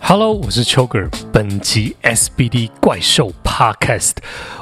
[0.00, 1.08] Hello，我是邱个。
[1.32, 4.14] 本集 SBD 怪兽 Podcast，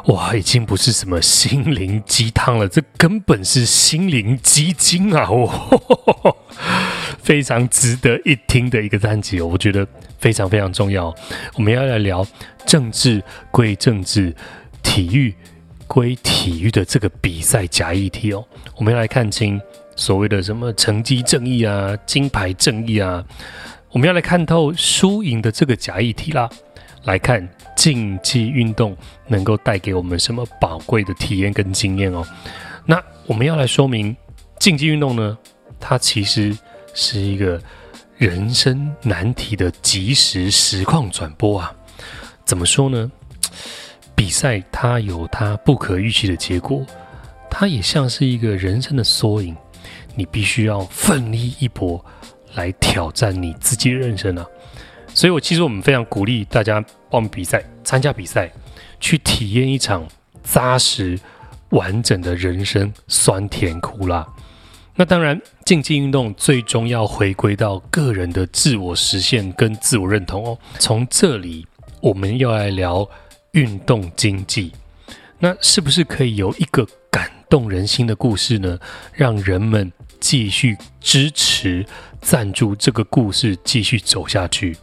[0.07, 5.27] 哇，已经不是什么心灵鸡汤了，这根本是心灵鸡精啊！
[5.31, 6.37] 哦，
[7.23, 9.87] 非常值得一听的一个单集，我觉得
[10.19, 11.15] 非常非常重要。
[11.55, 12.27] 我们要来聊
[12.67, 14.35] 政治归政治，
[14.83, 15.35] 体育
[15.87, 18.45] 归体育的这个比赛假议题哦。
[18.77, 19.61] 我们要来看清
[19.97, 23.25] 所谓的什么成绩正义啊，金牌正义啊。
[23.91, 26.49] 我们要来看透输赢的这个假议题啦，
[27.05, 28.97] 来看竞技运动
[29.27, 32.25] 能够带给我们什么宝贵的体验跟经验哦。
[32.85, 34.15] 那我们要来说明
[34.59, 35.37] 竞技运动呢，
[35.81, 36.57] 它其实
[36.93, 37.61] 是一个
[38.19, 41.75] 人生难题的即时实况转播啊。
[42.45, 43.11] 怎么说呢？
[44.15, 46.85] 比赛它有它不可预期的结果，
[47.51, 49.57] 它也像是一个人生的缩影，
[50.17, 52.05] 你必须要奋力一搏。
[52.55, 54.47] 来挑战你自己的人生啊！
[55.13, 58.51] 所以，我其实我们非常鼓励大家报名比赛、参加比赛，
[58.99, 60.09] 去体验一场
[60.43, 61.21] 扎实、
[61.69, 64.27] 完整的人生酸甜苦辣。
[64.95, 70.59] 那当然，竞技运动最终要回归到个人的自我实现跟自我认同哦。
[70.79, 71.67] 从这里，
[72.01, 73.07] 我们要来聊
[73.51, 74.73] 运动经济，
[75.39, 78.79] 那是不是可以有一个感动人心的故事呢？
[79.13, 79.93] 让人们
[80.27, 81.87] 继续支持。
[82.21, 84.77] 赞助这个故事继续走下去，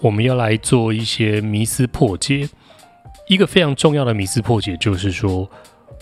[0.00, 2.48] 我们要来做一些迷思破解。
[3.28, 5.48] 一个非常重要的迷思破解就是说，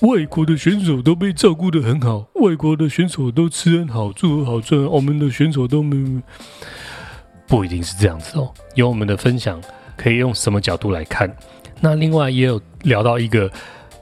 [0.01, 6.23] 外国的选手都被照顾得很好，外国的选手都吃很好，住很好，赚，我们的选手都没，
[7.47, 8.51] 不一定是这样子哦。
[8.75, 9.61] 有我们的分享，
[9.99, 11.31] 可以用什么角度来看？
[11.83, 13.53] 那另外也有聊到一个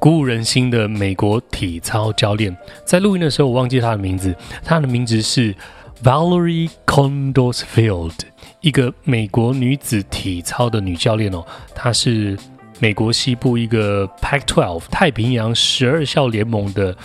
[0.01, 4.34] 鼓舞人心的美国体操教练，在录音的时候我忘记他的名字，
[4.65, 5.55] 他的名字是。
[6.03, 8.15] Valerie Condorsfield，
[8.62, 12.39] 一个美国女子体操的女教练哦，她是
[12.78, 16.97] 美国西部一个 Pac-12 太平洋十二校联盟的，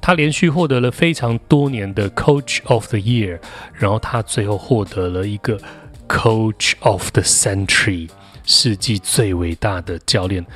[0.00, 3.38] 她连续获得了非常多年的 Coach of the Year，
[3.74, 5.60] 然后她最后获得了一个
[6.08, 8.08] Coach of the Century，
[8.46, 10.46] 世纪最伟大的教练。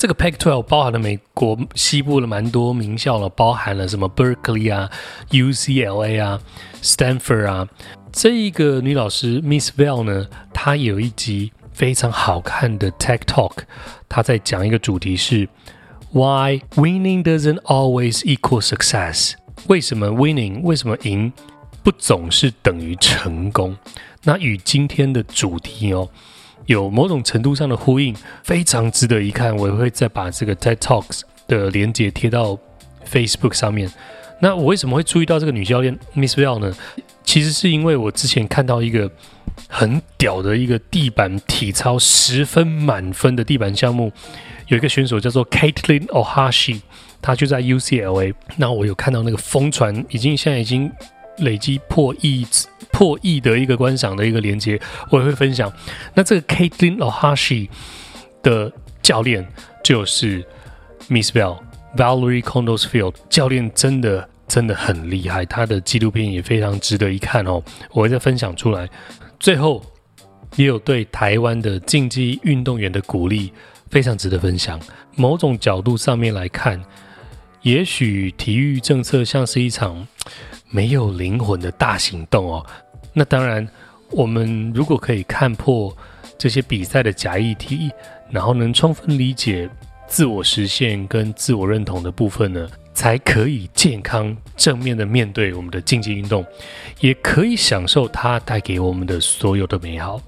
[0.00, 4.90] 这个 Pac-12 包含了美国西部的蛮多名校了，包含了什么 Berkeley 啊、
[5.28, 6.40] UCLA 啊、
[6.82, 7.68] Stanford 啊。
[8.10, 13.58] 这一个女老师 Miss Val 呢，她有一集非常好看的 TED Talk，
[14.08, 15.46] 她在讲一个主题是
[16.12, 19.34] Why winning doesn't always equal success？
[19.66, 20.62] 为什么 winning？
[20.62, 21.30] 为什么赢
[21.82, 23.76] 不总是等于成功？
[24.24, 26.08] 那与今天的主题哦。
[26.70, 28.14] 有某种程度上的呼应，
[28.44, 29.56] 非常值得一看。
[29.56, 32.56] 我也会再把这个 TED Talks 的连接贴到
[33.10, 33.90] Facebook 上面。
[34.40, 36.72] 那我为什么会注意到这个女教练 Miss Bell 呢？
[37.24, 39.10] 其实是因为我之前看到一个
[39.68, 44.12] 很屌的一个地板体操十分满分的地板项目，
[44.68, 46.82] 有一个选手叫做 Katelyn Ohashi，
[47.20, 48.32] 她就在 UCLA。
[48.58, 50.88] 那我有看到那个疯传，已经现在已经。
[51.40, 52.46] 累积破亿
[52.92, 54.80] 破亿的一个观赏的一个连接，
[55.10, 55.72] 我也会分享。
[56.14, 57.68] 那这个 kaitlyn Ohashi
[58.42, 59.46] 的教练
[59.82, 60.44] 就是
[61.08, 61.58] Miss Bell
[61.96, 67.62] Valerie Condosfield 教练，真的真的很厉害，他的纪录片也非常值得一看哦。
[67.92, 68.88] 我会再分享出来。
[69.38, 69.82] 最后
[70.56, 73.52] 也有对台湾的竞技运动员的鼓励，
[73.88, 74.78] 非常值得分享。
[75.16, 76.82] 某种角度上面来看，
[77.62, 80.06] 也许体育政策像是一场。
[80.70, 82.64] 没有灵魂的大行动哦，
[83.12, 83.68] 那当然，
[84.10, 85.94] 我们如果可以看破
[86.38, 87.90] 这些比赛的假议题，
[88.30, 89.68] 然后能充分理解
[90.06, 96.46] 自我实现跟自我认同的部分呢，才可以健康正面的面对我们的竞技运动，
[97.00, 100.20] 也可以享受它带给我们的所有的美好。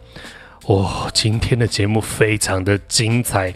[0.67, 3.55] 哦，今天的节目非常的精彩，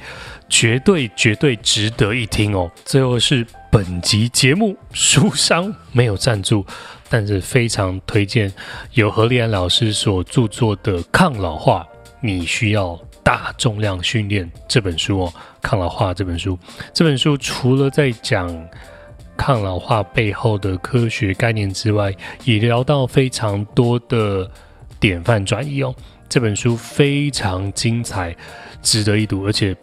[0.49, 2.71] 绝对绝对值得一听哦。
[2.85, 3.45] 最后是。
[3.77, 6.65] 本集节目书商没有赞助，
[7.11, 8.51] 但是非常推荐
[8.95, 11.87] 由何立安老师所著作的《抗老化：
[12.23, 15.33] 你需要大重量训练》这本书哦。
[15.61, 16.59] 《抗老化》这本书，
[16.95, 18.49] 这本书除了在讲
[19.37, 22.11] 抗老化背后的科学概念之外，
[22.45, 24.51] 也聊到非常多的
[24.99, 25.95] 典范转移哦。
[26.31, 28.35] 这本书非常精彩，
[28.81, 29.77] 值得一读，而且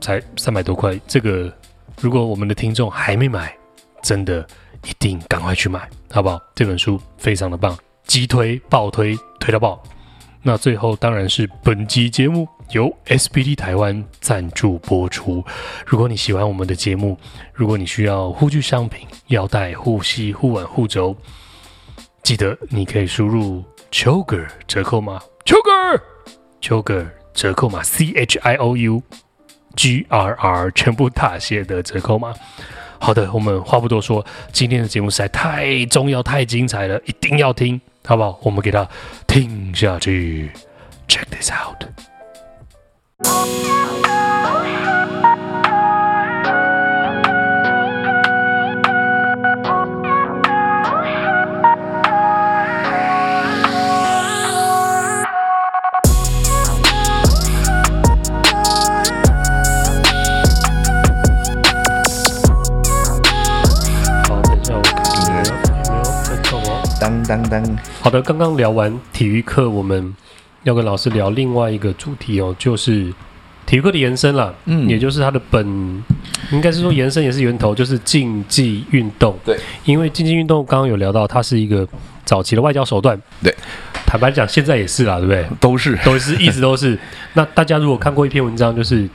[0.00, 1.52] 才三百多块，这个。
[2.00, 3.56] 如果我们的听众还没买，
[4.02, 4.46] 真的
[4.84, 6.40] 一定赶快去买，好不好？
[6.54, 7.76] 这本书非常的棒，
[8.06, 9.82] 急推、爆推、推到爆。
[10.42, 15.42] 那最后当然是本集节目由 SBD 台湾赞助播出。
[15.86, 17.18] 如果你喜欢我们的节目，
[17.54, 21.16] 如果你需要护具商品、腰带、护膝、护腕、护肘，
[22.22, 26.00] 记得你可以输入 Choker 折扣码 Choker
[26.60, 29.02] Chogger 折扣码 C H I O U
[29.76, 32.34] G R R 全部大写的折扣吗。
[32.98, 38.38] 好的，我们话不多说，今天的节目实在太重要、太精彩了，一定要听，好不好？
[38.42, 38.88] 我们给它
[39.26, 40.50] 听下去
[41.06, 41.84] ，Check this out。
[67.26, 67.62] 当当，
[68.00, 70.14] 好的，刚刚聊完体育课，我们
[70.62, 73.12] 要跟老师聊另外一个主题哦，就是
[73.66, 75.66] 体育课的延伸了，嗯，也就是它的本，
[76.52, 79.36] 应该是说延伸也是源头，就是竞技运动。
[79.44, 81.86] 对，因为竞技运动刚刚有聊到，它是一个
[82.24, 83.20] 早期的外交手段。
[83.42, 83.54] 对，
[84.06, 85.46] 坦白讲，现在也是啦，对不对？
[85.58, 86.98] 都是，都是，一直都是。
[87.32, 89.08] 那大家如果看过一篇文章，就是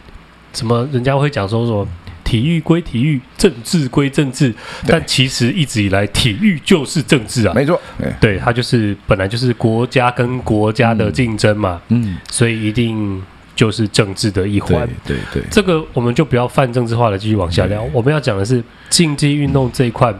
[0.53, 1.87] 什么人家会讲说说。
[2.29, 4.53] 体育归体育，政治归政治，
[4.85, 7.53] 但其实一直以来，体育就是政治啊。
[7.55, 7.81] 没错，
[8.21, 11.81] 对，它就是本来就是国家跟国家的竞争嘛。
[11.87, 13.19] 嗯，所以一定
[13.55, 14.87] 就是政治的一环。
[15.03, 17.81] 对对，对，这个我们就不要泛政治化的继续往下聊。
[17.91, 20.13] 我们要讲的是竞技运动这一块，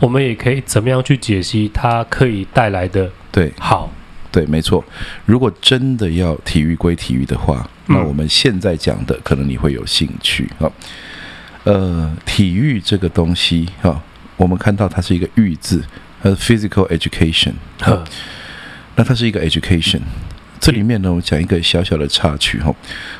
[0.00, 3.08] 我们也可以怎么样去解析它可以带来的。
[3.30, 3.88] 对，好，
[4.32, 4.84] 对，没错。
[5.24, 10.66] 如果真的要体育归体育的话，那我们现在讲的可能你会有兴趣啊。
[11.64, 14.00] 呃，体育这个东西哈、哦，
[14.36, 15.82] 我们看到它是一个“育”字，
[16.22, 17.52] 它是 physical education，
[17.86, 18.04] 哦、
[18.96, 20.00] 那它是一个 education。
[20.60, 22.76] 这里面呢，我讲一个小小的插曲哈、哦。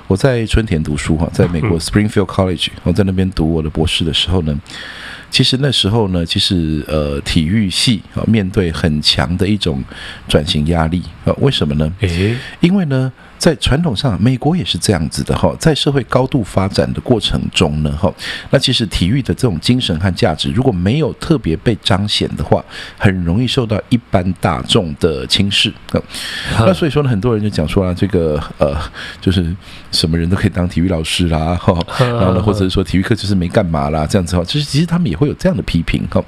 [0.06, 4.55] 我在春田读书哈，在美国 Springfield College，我在那边读我的博士的时候呢，
[5.31, 9.82] 其实那时候呢，其实呃，体育系啊、哦，面对很强的一种
[10.29, 11.90] 转型压力啊、哦，为什么呢？
[12.00, 13.11] 诶，因为呢。
[13.38, 18.12] 在传统上，美国也是这样子的哈，在社会高度发展的过程中呢，哈，
[18.50, 22.64] 那其实体育的这种精神和价值，如果没有特别被彰显的话，
[22.96, 26.00] 很容易受到一般大众的轻视啊。
[26.60, 28.75] 那所以说呢，很多人就讲说啊，这个呃，
[29.20, 29.54] 就是
[29.90, 36.22] 什么人都可以当体育老师啦，哈，然后呢，或者是说体育课就是没干嘛啦，这样子哈，其实其实他们也会有这样的批评哈。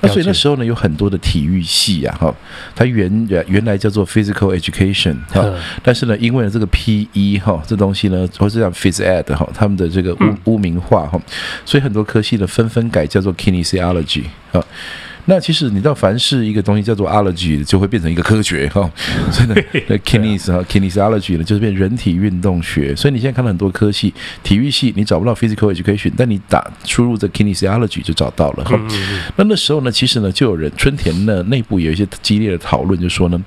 [0.00, 2.34] 那所以那时候呢，有很多的体育系啊，哈，
[2.74, 5.44] 它原原原来叫做 physical education 哈，
[5.82, 11.20] 但是呢，因为呢这个个 P E 哈，这东西呢，或是讲 Phys Ed 哈，他们的这个污污名化哈，
[11.64, 14.22] 所以很多科系呢纷纷改叫做 Kinesiology
[14.52, 14.64] 啊。
[15.24, 18.90] 那其实你知道，凡是一个东西叫做 ology，就会变成一个科学哈。
[19.30, 19.54] 所以呢，
[19.88, 22.94] 那 Kines 哈 Kinesiology 呢，就是变人体运动学。
[22.96, 24.12] 所以你现在看到很多科系，
[24.44, 28.78] 体育系你找不到 Physical Education，但你打输入这 Kinesiology 就找到了哈。
[29.36, 33.42] 那那时候呢，其实呢，就有人春田呢内部有一些激烈的讨论，就说呢。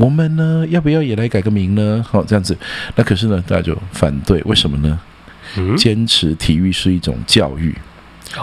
[0.00, 2.02] 我们呢，要不要也来改个名呢？
[2.08, 2.56] 好，这样子，
[2.96, 4.98] 那可是呢，大家就反对，为什么呢？
[5.76, 7.74] 坚持体育是一种教育，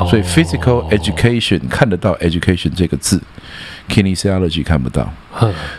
[0.08, 3.20] 所以 physical education 看得到 education 这个字
[3.90, 5.12] ，kinesiology 看不到。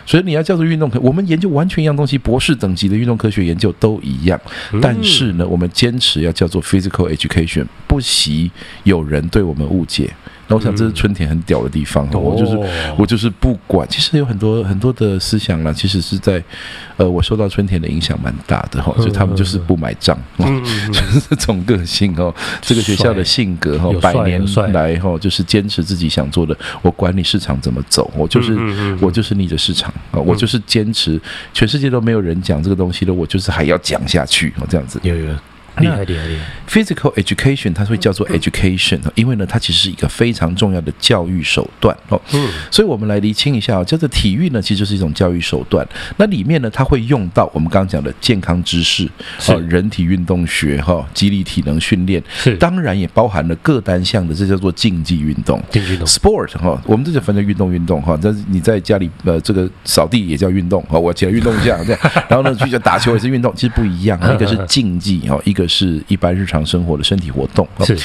[0.04, 4.40] 所以你要叫做运动科，我们研究完全一样东西，博士等级的运动科学研究都一样，
[4.80, 8.50] 但是呢，我们坚持要叫做 physical education，不惜
[8.82, 10.10] 有人对我们误解。
[10.48, 12.58] 那我想这是春田很屌的地方，嗯、我就是
[12.98, 16.42] 我就是不管，其实有很多很多的思想啦，其实是在，
[16.96, 28.56] 呃，我受到春田的影响蛮大的哈，所以他们就是不买账，嗯、 就是这种个性哦，这个学校的性格哈，百年来哈就是坚持自己想做的，我管你市场怎么走，我就是
[29.00, 31.20] 我就是逆着市场啊，我就是坚持，
[31.52, 34.98] 全世界都没有人讲这个东西的，我就是还要讲下去哦，这样子。
[35.02, 35.26] 有有。
[35.80, 42.20] 厉害厉害厉害！Physical education 它会叫做 education，因为呢，它其实是一个非常重要的教育手段哦。
[42.32, 45.86] 嗯，所以我们来厘清一下哦，叫做体育呢，其实就是一种教育手段。
[46.16, 49.08] 那里面呢，它会用到我们刚刚讲的健康知识、
[49.48, 55.62] 哦，人体运动学、哈，肌力体能训练，是当然也包含了各单项的，这叫做竞技运动。
[55.70, 58.18] 竞技运动，sport 哈，我们这就分成运动运动哈。
[58.20, 65.67] 但是你在家里呃，这个扫地也叫运动哈，我起来运动一下这样， 然后呢，去叫打球也是运动，其实不一样， 一个是竞技哈，一个。
[65.68, 67.68] 是一般日常生活的身体活动。
[67.84, 67.96] 是，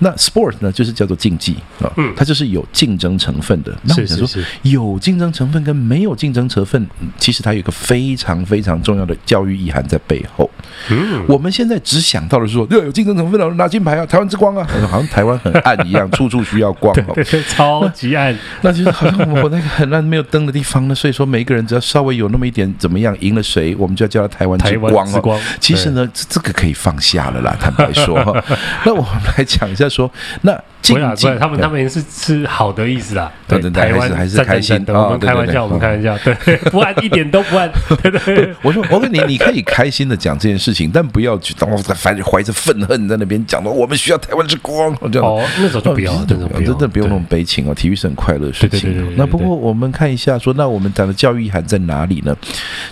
[0.00, 3.72] 那 sport 呢，就是叫做竞技啊，嗯它就是有竞争成分的。
[3.82, 6.86] 那我想说，有竞争成分跟没有竞争成分，
[7.18, 10.50] 其实它有一个非常非常重要的教育意涵在背后。
[10.90, 16.94] 嗯，我们现在只想到的是说，对有竞争成分了拿金牌啊，台湾之光啊，好像台湾很暗一样，处处需要光。
[17.14, 18.36] 对，超级暗。
[18.62, 20.94] 那就是好像我们活在一个很暗没有灯的地方呢。
[20.94, 25.06] 所以说，每一个人只要稍微有那么一点怎么样赢了谁，我们就要叫他台湾之光。
[25.12, 25.40] 之光。
[25.60, 27.11] 其实呢，这这个可以放下。
[27.12, 27.56] 下了啦。
[27.60, 28.44] 坦白说哈，
[28.84, 30.10] 那我们来讲一下说，
[30.42, 33.30] 那竞技他们他们是是好的意思啦。
[33.46, 34.94] 对对对，还是还是开心的。
[34.94, 37.70] 我们开玩笑，我们开玩笑，对， 不按一点都不按。
[38.02, 45.28] 对对，我说我跟你，你可以开心的讲这件事情，但不要去当反正怀着愤恨在那边讲说我们需要台湾之光这样。
[45.28, 47.74] 哦，那时候就不要，真的真的不用那么悲情哦。
[47.74, 49.14] 体育是很快乐的事情。
[49.16, 52.36] 那不过我们看一下说，那我们讲的教育意涵在哪里呢？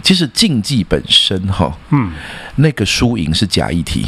[0.03, 2.13] 其实竞技本身哈，嗯，
[2.57, 4.07] 那个输赢是假议题。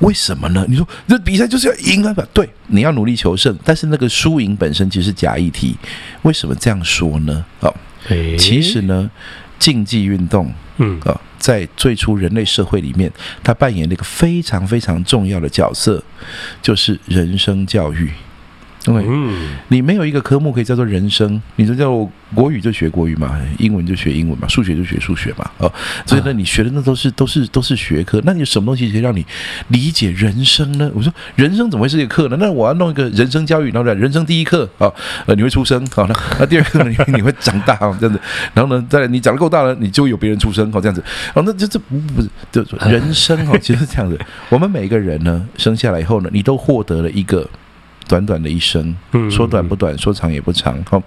[0.00, 0.64] 为什么呢？
[0.68, 2.14] 你说这比赛就是要赢啊？
[2.32, 5.76] 对，你要努力求胜，但是那个输赢本身其实是假议题。
[6.22, 7.44] 为什么这样说呢？
[7.60, 7.68] 啊，
[8.38, 9.10] 其实呢，
[9.58, 13.12] 竞技运动，嗯啊，在最初人类社会里面，
[13.42, 16.02] 它扮演了一个非常非常重要的角色，
[16.62, 18.10] 就是人生教育。
[18.92, 21.90] 对，嗯，你没有一个科目可以叫做人生，你就叫
[22.34, 25.72] 国语就学国语嘛，英文就学英文嘛，数学就学数学嘛，哦，
[26.06, 28.20] 所以呢，你学的那都是都是都是学科。
[28.24, 29.24] 那你有什么东西可以让你
[29.68, 30.90] 理解人生呢？
[30.94, 32.36] 我说人生怎么会是一个课呢？
[32.40, 34.90] 那我要弄一个人生教育，然后人生第一课啊，
[35.26, 38.20] 呃，你会出生，好，那那第二课呢， 你会长大啊，这样子，
[38.54, 41.02] 然后呢，再来你长得够大了，你就会有别人出生，好，这样子，
[41.34, 44.18] 哦，那这这不不是，就人生哦，其实是这样子。
[44.48, 47.48] 我们每一个人呢，生下来以后呢，你都获得了一个。
[48.08, 48.96] 短短的一生，
[49.30, 50.82] 说短不短，说长也不长。
[50.84, 51.00] 好，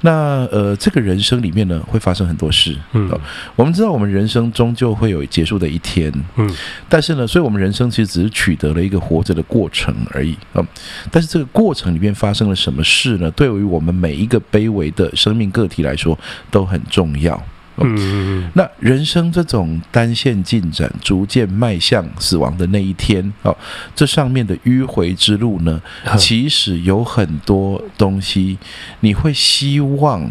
[0.00, 2.74] 那呃，这个人生里面呢，会发生很多事。
[2.92, 3.08] 嗯，
[3.54, 6.12] 我们知道，我们人生终究会有结束的一天。
[6.36, 6.50] 嗯，
[6.88, 10.34] 但是呢，所以我们人生其实只是取得了一个活着的过程而已。
[10.54, 10.66] 啊，
[11.10, 13.30] 但是这个过程里面发生了什么事呢？
[13.32, 16.18] 对于我们每一个卑微的生命个体来说，
[16.50, 17.40] 都很重要。
[17.82, 23.56] 嗯，那人生这种单线进展，逐渐迈向死亡的那一天，哦，
[23.94, 25.80] 这上面的迂回之路呢，
[26.18, 28.58] 其实有很多东西，
[29.00, 30.30] 你会希望。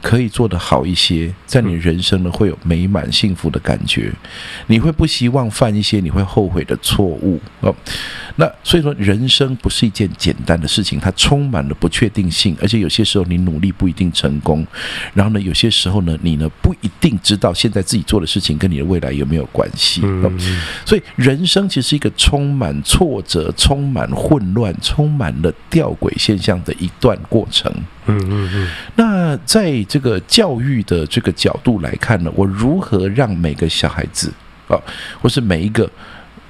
[0.00, 4.12] 可以做得好一些，在你人生呢会有美满幸福的感觉。
[4.66, 7.74] 你会不希望犯一些你会后悔的错误哦。
[8.36, 14.64] 那所以说，人生不是一件简单的事情，它充满了不确定性，而且有些时候你努力不一定成功。
[15.14, 20.02] 然后呢，有些时候呢，你呢不一定知道现在自己做的事情跟你的未来有没有关系。
[20.84, 27.72] 所以，人生其实是一个充满挫折、充满混乱、充满了吊诡现象的一段过程。
[28.08, 28.68] 嗯嗯嗯。
[28.96, 34.32] 那在这个教育的这个角度来看呢，我如何让每个小孩子
[34.66, 34.74] 啊，
[35.22, 35.88] 或是每一个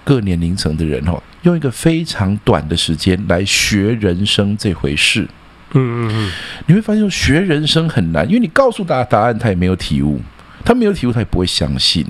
[0.04, 5.28] 各年龄层的人哦，用一个非常短的时间来学人生这回事？
[5.74, 6.32] 嗯嗯嗯。
[6.66, 10.18] 你会发现学人生很难，因为你告诉他答案，他也没有体悟。
[10.64, 12.06] 他没有体悟，他也不会相信。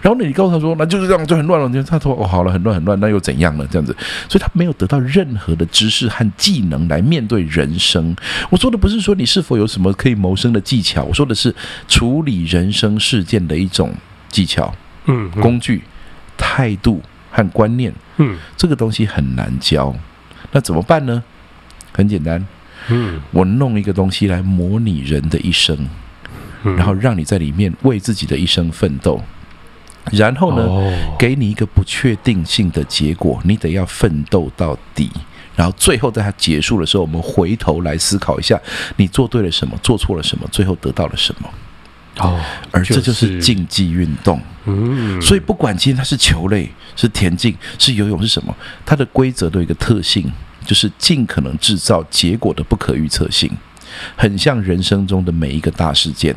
[0.00, 1.82] 然后呢，你告诉他说，那就是这样，就很乱了。
[1.82, 3.66] 他说，哦，好了，很乱，很乱，那又怎样呢？
[3.70, 3.94] 这样子，
[4.28, 8.14] 所以他没有得到任何的知识和技能来面对人生。
[8.50, 11.54] 我说的不是说你是否有什么可以谋生的技巧，我说的是
[11.88, 13.92] 处理人生事件的一种
[14.28, 14.74] 技巧，
[15.06, 15.82] 嗯，工具、
[16.36, 19.94] 态度和观念，嗯，这个东西很难教。
[20.52, 21.22] 那怎么办呢？
[21.92, 22.46] 很简单，
[22.88, 25.76] 嗯，我弄一个东西来模拟人的一生。
[26.76, 29.22] 然后让你在里面为自己的一生奋斗，
[30.12, 35.10] 然后呢，给你一个不确定性的结果，你得要奋斗到底。
[35.54, 38.60] 然后最后在它结束的时候，我们回头来思考一下，
[38.96, 41.48] 你做对了什么，做错了什么，最后得到了什么。
[42.18, 42.38] 哦，
[42.70, 44.40] 而这就是竞技运动。
[44.64, 48.54] 嗯，所以不管今天它是球类、是田径、是游泳、是什么，
[48.84, 50.30] 它的规则都有一个特性，
[50.66, 53.50] 就是尽可能制造结果的不可预测性，
[54.14, 56.34] 很像人生中的每一个大事件。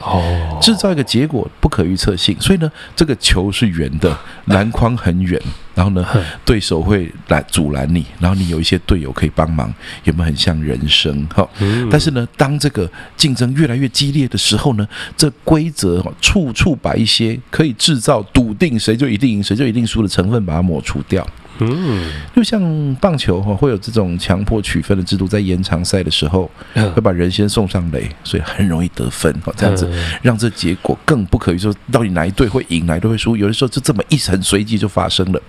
[0.00, 5.40] 哦，制造一个结果不可预测性，所以呢，这个球是圆的， 篮筐很远，
[5.74, 6.06] 然后呢，
[6.44, 9.72] 对手会来阻拦你，然后你有一些队友可以帮忙，
[10.04, 11.26] 有没有很像人生？
[11.28, 11.48] 哈，
[11.90, 14.86] 但是呢，当这个竞争越来越激烈的时候呢，
[15.16, 21.26] 这规则处处把一些可以制造笃定谁就一定赢，谁就一定输的成分把它抹除掉。
[21.60, 26.50] 嗯，就像棒球哈，会有这种强迫取分的制度，在延长赛的时候，
[26.94, 29.54] 会把人先送上垒，所以很容易得分哦。
[29.56, 29.90] 这样子
[30.22, 33.36] 让这结果更不可预测，到底哪一队会赢，哪一队会输？
[33.36, 35.40] 有的时候就这么一很随机就发生了。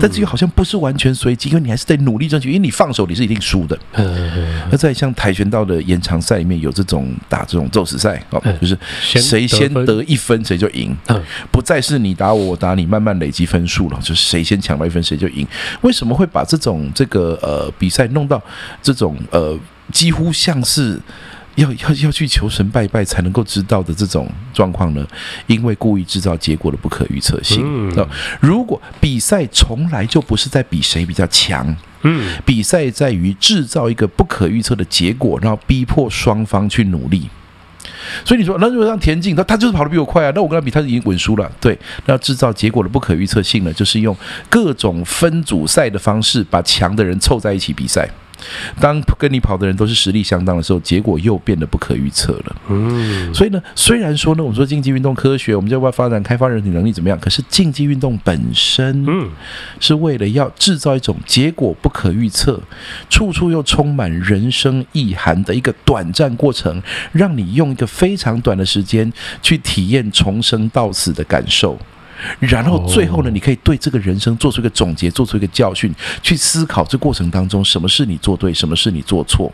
[0.00, 3.78] 但这个好像不是完全随机，因为你还是得努力争取，因为你放手你是一定输的。
[4.70, 10.94] 那在像跆拳道的延长赛里面有这种打这种宙斯赛哦，就是谁先得一分谁就赢，
[11.50, 15.46] 不再是你打我我打你，慢慢累积分数了，就是谁先抢到一分谁就赢。
[15.82, 18.42] 为什么会把这种这个呃比赛弄到
[18.82, 19.58] 这种呃
[19.92, 21.00] 几乎像是
[21.56, 25.06] 要要要去求神拜拜才能够知道的这种状况呢？
[25.46, 27.62] 因为故意制造结果的不可预测性。
[27.64, 28.08] 嗯，
[28.40, 37.28] 如果比赛从来就不是在比谁比较强，嗯，比赛在于制造一个不可预测的结果，然后逼迫双方去努力。
[38.24, 41.50] 所以你说，那如果让田径，他他就是跑得比我快啊，那我跟他比，他已经稳输了。
[41.60, 44.16] 对，那制造结果的不可预测性呢，就是用
[44.48, 48.08] 各种分组赛的方式，把强的人凑在一起比赛。
[48.80, 52.56] 当跟你跑的人都是实力相当的时候，结果又变得不可预测了。
[52.68, 57.18] 嗯，所以呢，虽然说呢，我们说竞技运动科学，我们就要发展开发人体能力怎么样？
[57.18, 59.30] 可是竞技运动本身，嗯，
[59.80, 62.60] 是为了要制造一种结果不可预测、
[63.08, 69.12] 处处又充满人生意涵的一个短暂过程，让你用一个非常短的时间
[69.42, 71.78] 去体验从生到死的感受。
[72.38, 79.52] 然后最后呢，你可以对这个人生做出一个总结，做出一个教训，去思考这过程当中什么是你做对，什么是你做错。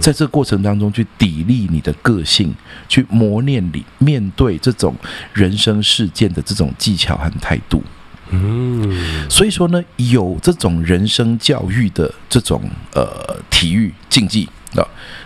[0.00, 2.54] 在这个过程当中去砥砺你的个性，
[2.88, 4.94] 去磨练你面对这种
[5.32, 7.82] 人生事件的这种技巧和态度。
[8.30, 12.60] 嗯，所以说呢，有这种人生教育的这种
[12.92, 14.48] 呃体育竞技。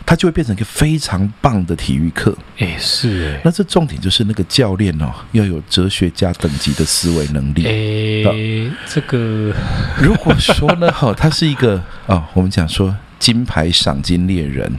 [0.04, 2.36] 它就会变成一个非常棒的体育课。
[2.58, 3.40] 哎，是哎。
[3.44, 7.64] 那这重点就是那个教练哦，要有哲学家等级的思维能力。
[7.66, 9.54] 哎，这个
[10.00, 11.76] 如果说呢， 哈，他是一个
[12.06, 14.72] 啊、哦，我们讲说金牌赏金猎人。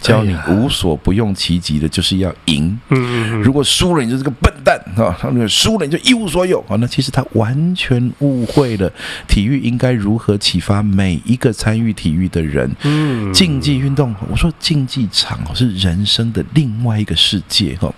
[0.00, 2.78] 教你无所不用其极的，就是要赢。
[2.88, 5.16] 嗯，如果输了，你就是个笨蛋啊！
[5.20, 6.76] 他那个输了，你就一无所有啊！
[6.80, 8.90] 那其实他完全误会了
[9.28, 12.70] 体育应该如何启发每一个参与体育的人。
[12.82, 17.92] 嗯，竞技运动，我说竞技场是人生的另外一个世界哈，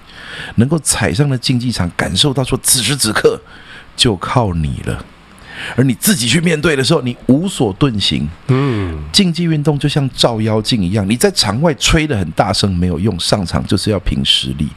[0.57, 3.41] 能够踩上了竞技场，感受到说此时此刻
[3.97, 5.05] 就靠你了。
[5.77, 8.29] 而你自己去面对的时候，你无所遁形。
[8.49, 14.69] 嗯，竞技运动就像照妖镜一样，你在场外吹得很大声没有用，上场就是要凭实力。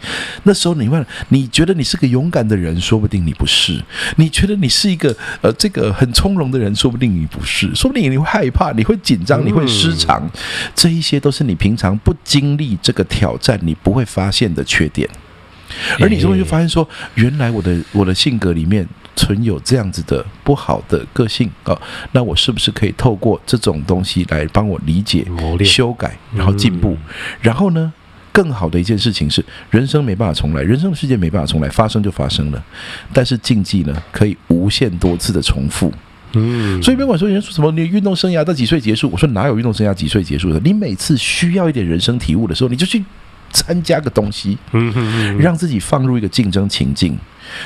[0.43, 3.79] 那时候你问，你觉得你是个勇敢的人，说不定你不是；
[4.17, 7.73] 你觉得你是一个呃这个很从容的人，说不定你不是。
[7.75, 10.29] 说不定你会害怕，你会紧张，你会失常。
[10.73, 15.09] 这一些都是你平常不经历这个挑战，你不会发现的缺点。
[15.99, 18.87] 而你就会就发现说，原来我的我的性格里面。
[19.15, 21.75] 存有这样子的不好的个性啊，
[22.11, 25.25] 那我是不是可以透过这种东西来帮我理解、
[25.63, 26.97] 修改，然后进步？
[27.41, 27.91] 然后呢，
[28.31, 32.63] 更好的一件事情是，人生没办法重来，人生的世界没办法重来，发生就发生了。
[33.13, 35.91] 但是竞技呢，可以无限多次的重复。
[36.33, 39.09] 嗯，所以别管说人家说什么，你运动生涯到几岁结束？
[39.09, 40.59] 我说哪有运动生涯几岁结束的？
[40.59, 43.01] 你每次需要一点人生体悟的时候，你就去
[43.55, 44.57] 参加个东西，
[45.39, 47.17] 让自己放入一个竞争情境。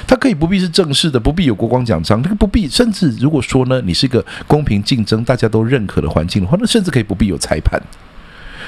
[0.06, 2.68] 它可以不必是正式的，不必有国光奖章，那个不必。
[2.68, 7.82] 甚至如果说呢，你是一个公平竞争、大家都认可的环境的话，那甚至可以不必有裁判。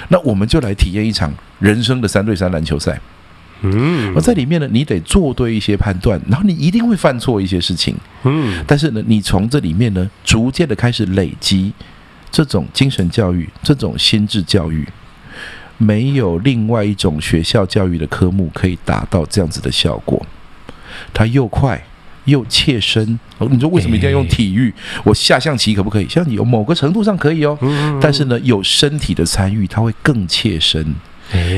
[0.08, 3.00] 那我们就来体验一场人生的三对三篮球赛。
[3.62, 7.96] 嗯，而在里面呢，你得做对一些判断，然后你一定会犯错一些事情。
[8.24, 11.72] 嗯，但是呢，你从这里面呢，逐渐的开始累积
[12.32, 14.88] 这种精神教育、这种心智教育，
[15.82, 20.24] 没有另外一种学校教育的科目可以达到这样子的效果。
[21.12, 21.84] 它又快
[22.26, 23.20] 又切身。
[23.50, 24.72] 你说为什么一定要用体育？
[25.04, 26.08] 我下象棋可不可以？
[26.08, 27.58] 像有某个程度上可以哦，
[28.00, 30.94] 但是呢，有身体的参与，它会更切身。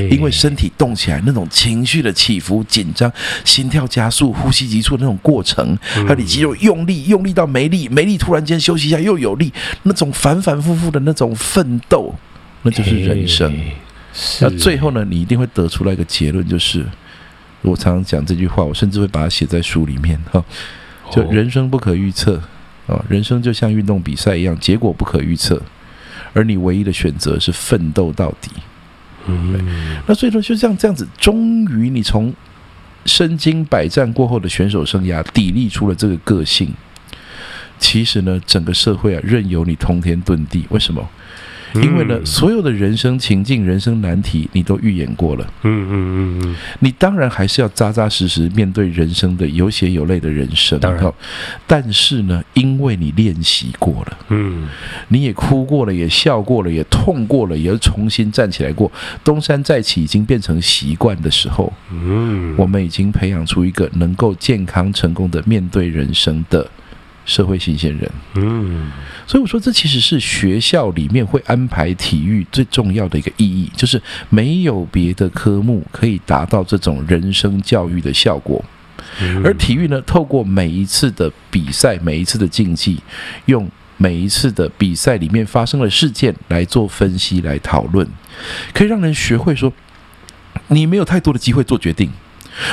[0.08, 3.12] 因为身体动起来，那种情绪的起伏、紧张、
[3.44, 12.14] 心跳加速、呼吸急促的那种过程，还有你肌肉用力，用力到没力，没力突然间休息一下又有力，那种反反复复的那种奋斗，
[12.62, 13.52] 那就是人生。
[14.40, 16.84] 那最后呢，你一定会得出来一个结论，就是。
[17.66, 20.44] 我常常讲这句话，我甚至会把它写在书里面哈。
[21.10, 22.38] 就人生不可预测
[22.86, 25.58] 啊，人生就像运动比赛一样，结果不可预测，
[26.34, 28.50] 而你唯一的选择是奋斗到底。
[29.24, 32.34] 嗯，那所以说，就像这样子，终于你从
[33.06, 36.70] 身经百战过后的选手生涯，砥砺出了这个个性。
[37.78, 41.08] 其实呢，整个社会啊，任由你通天遁地，为什么？
[41.82, 45.46] 因为呢，所有的人生情境、人生难题，你都预演过了。
[45.62, 50.78] 嗯嗯嗯嗯，你当然还是要扎扎实实面对人生的有血有泪的人生。
[50.78, 51.12] 当然，
[51.66, 54.68] 但是呢，因为你练习过了，嗯，
[55.08, 58.90] 你也哭过了，也笑过了，也痛过了，也重新站起来过，
[59.24, 66.68] 东山再起已经变成习惯的时候，嗯，我们已经培养出一个能够健康成功的面对人生的。
[67.24, 68.90] 社会新鲜人，嗯，
[69.26, 78.62] 所以我说，这其实是学校里面会安排体育最重要的一个意义，就是没有别的科目可以达到这种人生教育的效果，
[79.42, 83.00] 而体育呢，透过每一次的比赛，每一次的竞技，
[83.46, 88.06] 用每一次的比赛里面发生的事件来做分析、来讨论，
[88.74, 89.72] 可以让人学会说，
[90.68, 92.10] 你没有太多的机会做决定。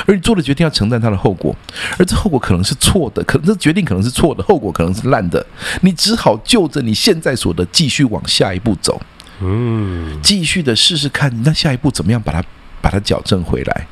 [0.06, 1.54] 而你做的决定要承担它的后果，
[1.98, 5.44] 而这后果可能是错的，可能这决定可能是错的，后果可能是烂的，
[5.80, 9.00] 你只好就着你现在所得继续往下一步走，
[9.40, 12.42] 嗯，继续的试试看，那下一步怎么样把它
[12.80, 13.86] 把它矫正回来？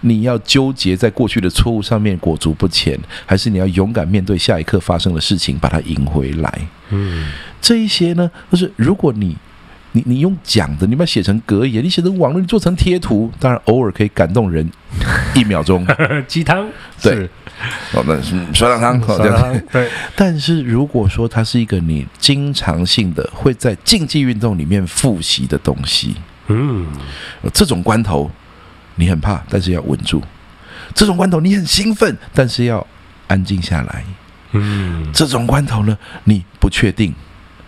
[0.00, 6.68] 你要纠结在过去的错误上面裹足不前，还是你要勇敢面对下一刻发生的事情，把它赢回来？
[6.90, 9.36] 嗯，这一些呢，就是如果你。
[9.92, 14.68] 你你用讲的，你把它写成格言，你写成网络，你做成贴图，当然偶尔可以感动人
[15.34, 15.86] 一秒钟。
[16.26, 16.66] 鸡汤
[17.02, 17.28] 对，
[17.92, 19.90] 哦，那是酸辣汤，好这样对。
[20.16, 26.16] 但是如果说它是一个你经常性的会在竞技运动里面复习的东西，
[26.48, 26.86] 嗯，
[27.52, 28.30] 这种关头
[28.96, 30.20] 你很怕，但是要稳住；
[30.94, 32.86] 这种关头你很兴奋，但是要
[33.26, 34.04] 安静下来。
[34.52, 37.14] 嗯，这种关头呢，你不确定，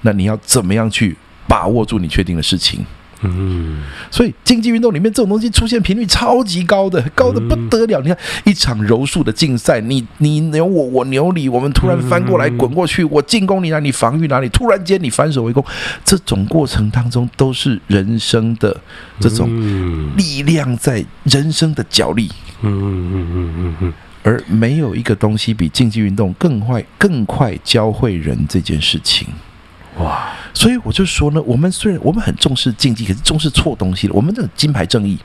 [0.00, 1.16] 那你要怎么样去？
[1.46, 2.84] 把握住你确定的事情，
[3.22, 8.00] 嗯，所以竞技运动里面这种东西出现频率超级高的，高的不得了。
[8.00, 15.64] 你看一场柔术的竞赛，你你扭我，我扭你，我们突然翻过来滚过去，我进攻你哪里，防御哪里，突然间你反手围攻，
[16.04, 18.78] 这种过程当中都是人生的
[19.18, 19.48] 这种
[20.16, 22.30] 力量在人生的角力，
[22.60, 29.28] 嗯嗯嗯嗯嗯嗯，而没有一个东西比竞技运动更快更快教会人这件事情。
[29.98, 30.32] 哇！
[30.52, 34.14] 所以我就说呢，我们虽然我们很重视竞技，可是重视错东西了。
[34.14, 35.18] 我们这种金牌正义，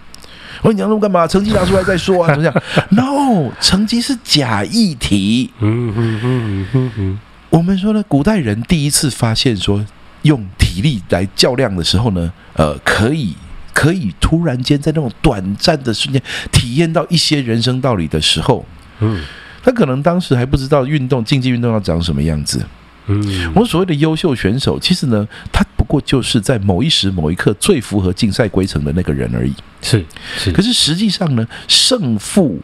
[0.61, 1.25] 我说你讲那么干嘛？
[1.27, 2.29] 成绩拿出来再说啊？
[2.33, 2.53] 怎么样？
[2.91, 5.51] No，成绩是假议题。
[5.59, 7.19] 嗯嗯嗯嗯嗯。
[7.49, 9.83] 我们说呢，古代人第一次发现说
[10.23, 13.35] 用体力来较量的时候呢，呃，可以
[13.73, 18.65] 可以突然间在那种短暂的瞬间体验到一些人生道理的时候，
[18.99, 19.23] 嗯，
[19.63, 22.63] 他可能当时还不知道运动竞技运动要长什么样子。
[23.09, 29.53] 嗯，我所谓的优秀选手，其实呢，他不过就是在某一时某一刻最符合竞赛规程的那个人而已。
[29.81, 30.05] 是
[30.37, 32.59] 是，可是实际上呢，胜负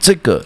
[0.00, 0.42] 这个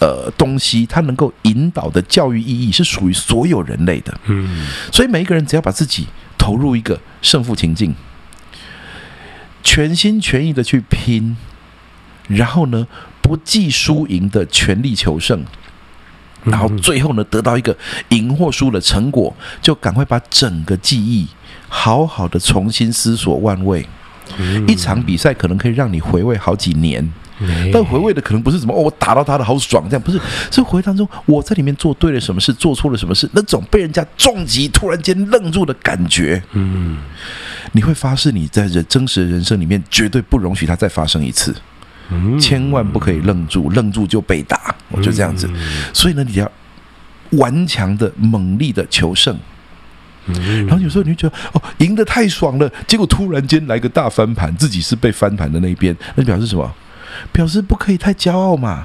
[0.00, 4.18] 呃东西，它能够引导的教育意义是属于所有人类的。
[4.24, 6.06] 嗯，所以每一个人只要把自己
[6.38, 7.94] 投入一个胜负情境，
[9.62, 11.36] 全心全意的去拼，
[12.28, 12.86] 然后呢，
[13.20, 15.44] 不计输赢的全力求胜。
[16.46, 17.76] 然后最后呢，得到一个
[18.08, 21.28] 赢或输的成果，就赶快把整个记忆
[21.68, 23.86] 好好的重新思索万味。
[24.66, 27.08] 一场比赛可能可以让你回味好几年，
[27.72, 36.42] 但回味的可能不是什么哦，我打到他的好爽这样，不是，是回当中我在里面做对了什么事，做错了什么事，那种被人家重击，突然间愣住的感觉。
[36.54, 36.98] 嗯，
[37.70, 41.54] 你会发誓你在人真实的人生里面绝对不容许它再发生一次。
[42.40, 44.74] 千万不可以愣住，愣住就被打。
[44.88, 45.48] 我就这样子，
[45.92, 46.50] 所以呢，你要
[47.32, 49.36] 顽强的、猛力的求胜。
[50.66, 56.68] 然后有时候你就觉得哦，赢得太爽了，结果突然间来个大翻盘，自己是被翻盘的那一边，那表示什么？
[57.32, 58.84] 表示不可以太骄傲嘛，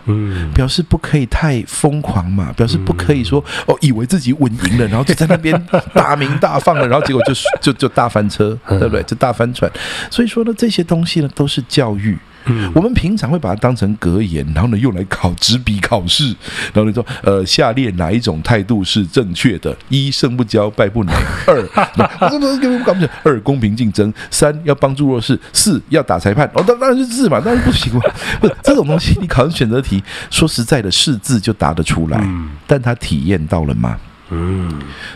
[0.53, 5.59] 表示不可以太疯狂嘛，表示不可以说哦，以为自己稳赢了，然后就在那边
[5.93, 9.03] 大鸣大放了，然后结果就就就大翻车，对不对？
[9.03, 9.69] 就大翻船。
[10.09, 12.17] 所以说呢，这些东西呢，都是教育。
[12.45, 16.35] 嗯，我们平常会把它当成格言，然后呢用来考纸笔考试。
[16.73, 19.75] 然后你说，呃，下列哪一种态度是正确的？
[19.89, 21.13] 一，胜不骄，败不馁；
[21.47, 21.61] 二，
[22.21, 23.13] 我根本搞不清楚。
[23.23, 26.49] 二，公平竞争；三，要帮助弱势；四，要打裁判。
[26.53, 28.01] 哦，当当然是字嘛，当然不行嘛。
[28.41, 32.21] 不，这种东西你考成选择题，说实在的，是字就答得出来，
[32.65, 33.97] 但他体验到了吗？
[34.29, 34.71] 嗯，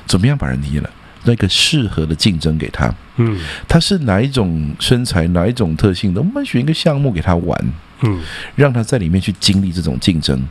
[0.06, 0.90] 怎么样把人体验了？
[1.26, 8.22] 那个适合的竞争给他，嗯，他是哪一种身材，哪一种特性的，我们选一个项目给他玩，嗯，
[8.56, 10.42] 让他在里面去经历这种竞争，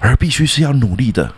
[0.00, 1.32] 而必须是要努力的，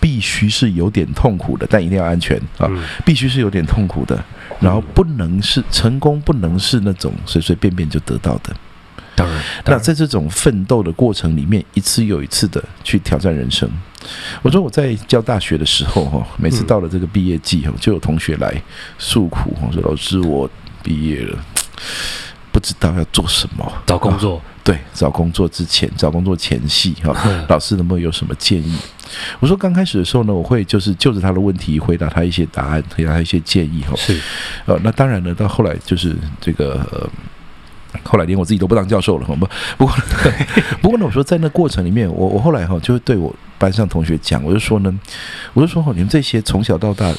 [0.00, 2.70] 必须是有点痛苦的，但一定要安全啊，
[3.04, 4.22] 必须是有点痛苦的，
[4.60, 8.54] 然后不能是成功，不能是那种随随便便就得到的。
[9.16, 13.68] 当然，那在这种奋斗的过程里面，一次又一次的去挑战人生。
[14.42, 18.54] 我说我在教大学的时候，哈，每次到了这个毕业季，哈，就有同学来
[18.98, 20.48] 诉苦，我说老师，我
[20.82, 21.38] 毕业了，
[22.50, 24.40] 不知道要做什么，找工作。
[24.62, 27.14] 对，找工作之前，找工作前夕，哈，
[27.48, 28.78] 老师能不能有什么建议？
[29.40, 33.94] 我说刚开始的时候呢，我会就是就着他的问题回答他一些答案，回答他一些建议，哈。
[33.96, 34.20] 是，
[34.66, 36.86] 呃，那当然呢，到后来就是这个。
[36.92, 37.08] 呃
[38.04, 39.34] 后来连我自己都不当教授了，不
[39.78, 39.94] 不过
[40.80, 45.00] 不过呢，我说在那过程里面，我我后来哈就会对我班上同学讲，我就说呢，
[45.52, 47.12] 我就说哈，你们这些从小到大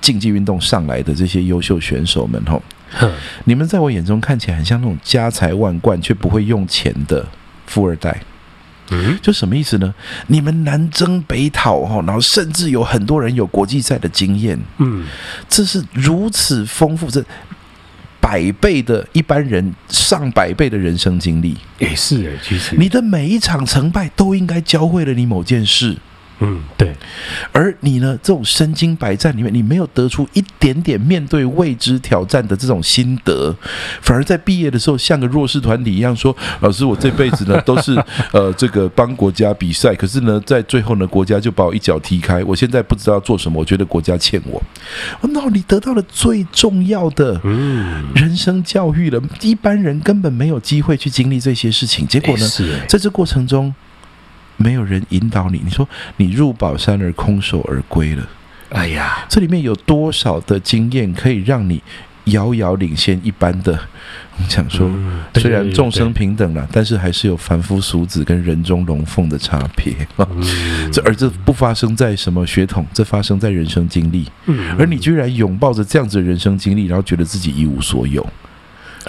[0.00, 2.60] 竞技运动上来的这些优秀选手们哈，
[3.44, 7.26] 你们在我眼中看起来很像那种家财万贯却不会用钱的
[7.66, 8.22] 富二代，
[8.90, 9.94] 嗯，就什么意思呢？
[10.28, 15.04] 你们南征北讨哈，然后甚至有很多人有国际赛的经验，嗯，
[15.48, 17.22] 这是如此丰富这。
[18.20, 22.76] 百倍的一般人，上百倍的人生经历，也是诶，其实。
[22.76, 25.96] 你的每一场成败都应该教会了你某件事，
[26.40, 26.94] 嗯，对。
[27.52, 33.54] 而你呢，这种身经百战里面，你没有得出一点点面对未知挑战的这种心得，
[34.00, 37.94] 反而在毕业的时候像个弱势团体一样说：“老师，我这辈子呢 都是
[38.32, 44.62] 呃这个帮国家比赛，可是呢在最后呢国家就把我一脚踢开，我现在不知道做什么，我觉得国家欠我。”
[45.22, 47.40] 那你得到了最重要的
[48.14, 52.48] 人生教育了，一般人根本没有机会去经历这些事情，结果呢，
[52.86, 53.74] 在这过程中。
[54.58, 58.28] 没有人引导你，你说你入宝山而空手而归了。
[58.70, 61.82] 哎呀，这里面有多少的经验可以让你
[62.24, 63.72] 遥遥领先一般的？
[64.36, 64.90] 我们讲说，
[65.34, 69.94] 虽然众生平等了，但是还是有凡夫俗子跟人中龙凤的差别。
[70.92, 74.26] 这而这不发生在什么血统，这发生在人生经历。
[74.78, 78.24] 而你居然拥抱着这样子的人生经历，然后觉得自己一无所有。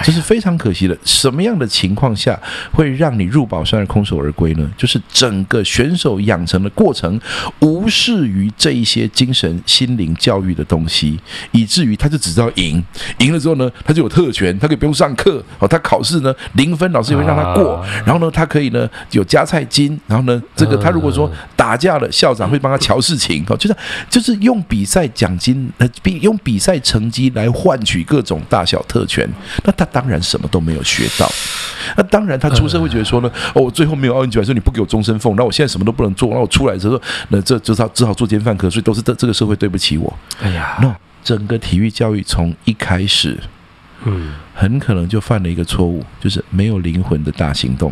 [0.03, 0.97] 这是非常可惜的。
[1.03, 2.39] 什么样的情况下
[2.71, 4.69] 会让你入宝山而空手而归呢？
[4.77, 7.19] 就是整个选手养成的过程
[7.59, 11.19] 无视于这一些精神心灵教育的东西，
[11.51, 12.83] 以至于他就只知道赢，
[13.19, 23.75] 赢了之后呢，他就有特权，他可以不用上课哦，他考试呢零分，老师也会让他过，然后呢，他可以呢有加菜金，然后呢，这个他如果说打架了，校长会帮他瞧事情哦，就是
[24.09, 29.27] 就是用比赛奖金呃，比用比赛成绩来换取各种大小特权，
[29.63, 29.89] 那他。
[29.91, 31.27] 当然什么都没有学到，
[31.97, 40.15] 那当然他出社会觉得说呢，哦，我最后没有奥运金牌，说你不给我终身俸，那我现在什么都不能做，那我出来之后，那这只好只好作奸犯科，所以都是这这个社会对不起我。
[40.39, 43.35] 哎呀，no，整个体育教育从一开始，
[44.03, 47.91] 嗯，很可能就犯了一个错误，就是没有灵魂的大行动，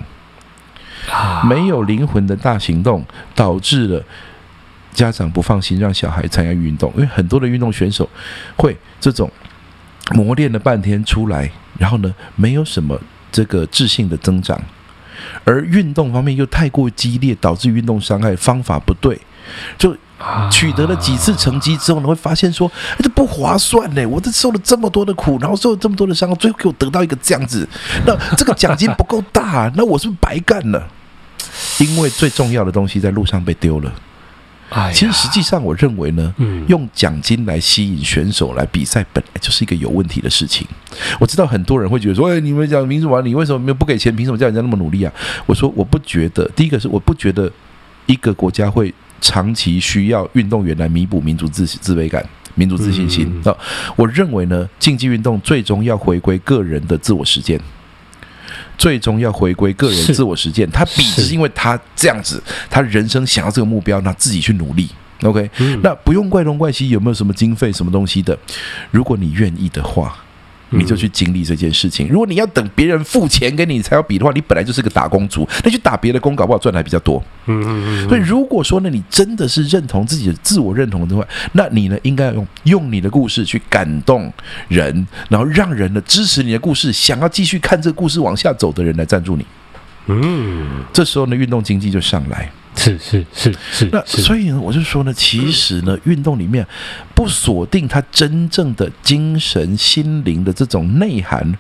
[1.50, 4.04] 没有灵魂的大行动，导致了
[4.94, 8.08] 家长不放心让小孩参加运动，因为很多的运动选手
[8.56, 9.30] 会这种。
[10.14, 13.00] 磨练了半天出来，然后呢，没有什么
[13.32, 14.60] 这个自信的增长，
[15.44, 19.20] 而运动方面又太过激烈，导致运动伤害，方法不对，
[19.78, 19.96] 就
[20.50, 27.68] 取得了几次成绩之后呢，会发现说，这不划算呢，我这受了这么多的苦，然后受了这么多的伤，最后给我得到一个这样子，
[28.06, 30.88] 那这个奖金不够大，那我是不是白干了？
[31.80, 33.92] 因为最重要的东西在路上被丢了。
[34.94, 36.34] 其实实际上，我认为呢，
[36.68, 40.68] 用奖金来吸引选手来比赛，本来就是一个有问题的事情。
[41.20, 44.14] 我知道很多人会觉得说：“哎，你们讲民主啊，你为什么没有不给钱？
[44.16, 45.14] 凭什么叫人家那么努力啊？”
[45.48, 46.46] 我说：“我不觉得。
[46.56, 47.50] 第一个是我不觉得
[48.08, 53.56] 一个国家会长期需要运动员来弥补民族自自卑感、民族自信心啊。
[53.96, 57.58] 我认为呢，竞技运动最终要回归个人的自我实践。”
[58.78, 64.90] 最终要回归个人自我实践，他比只是因为他这样子，他人生想要这个目标，那自己去努力。
[65.24, 65.50] OK，
[65.82, 68.38] 那不用怪东怪西，有没有什么经费什么东西的？
[68.92, 70.16] 如果你愿意的话。
[70.70, 72.08] 你就去经历这件事情。
[72.10, 77.24] 如果你要等别人付钱给你才要比的话，你本来就是个打工族，那去打别的工，搞不好赚的还比较多。
[77.46, 78.10] 嗯嗯嗯。
[78.10, 84.32] 所以如果说呢，你真的是认同自己的自我认同的话，那你呢应该要用用你的故事去感动
[84.68, 89.46] 人，然后让人呢支持你的故事，想要继续看这个故事往下走的人来赞助你。
[90.08, 92.50] 嗯，这时候呢，运动经济就上来。
[92.78, 96.66] 是是是是，那所以呢，我就说呢，其实呢，运动里面
[97.16, 101.58] 不锁定它真正的精神心灵的这种内涵，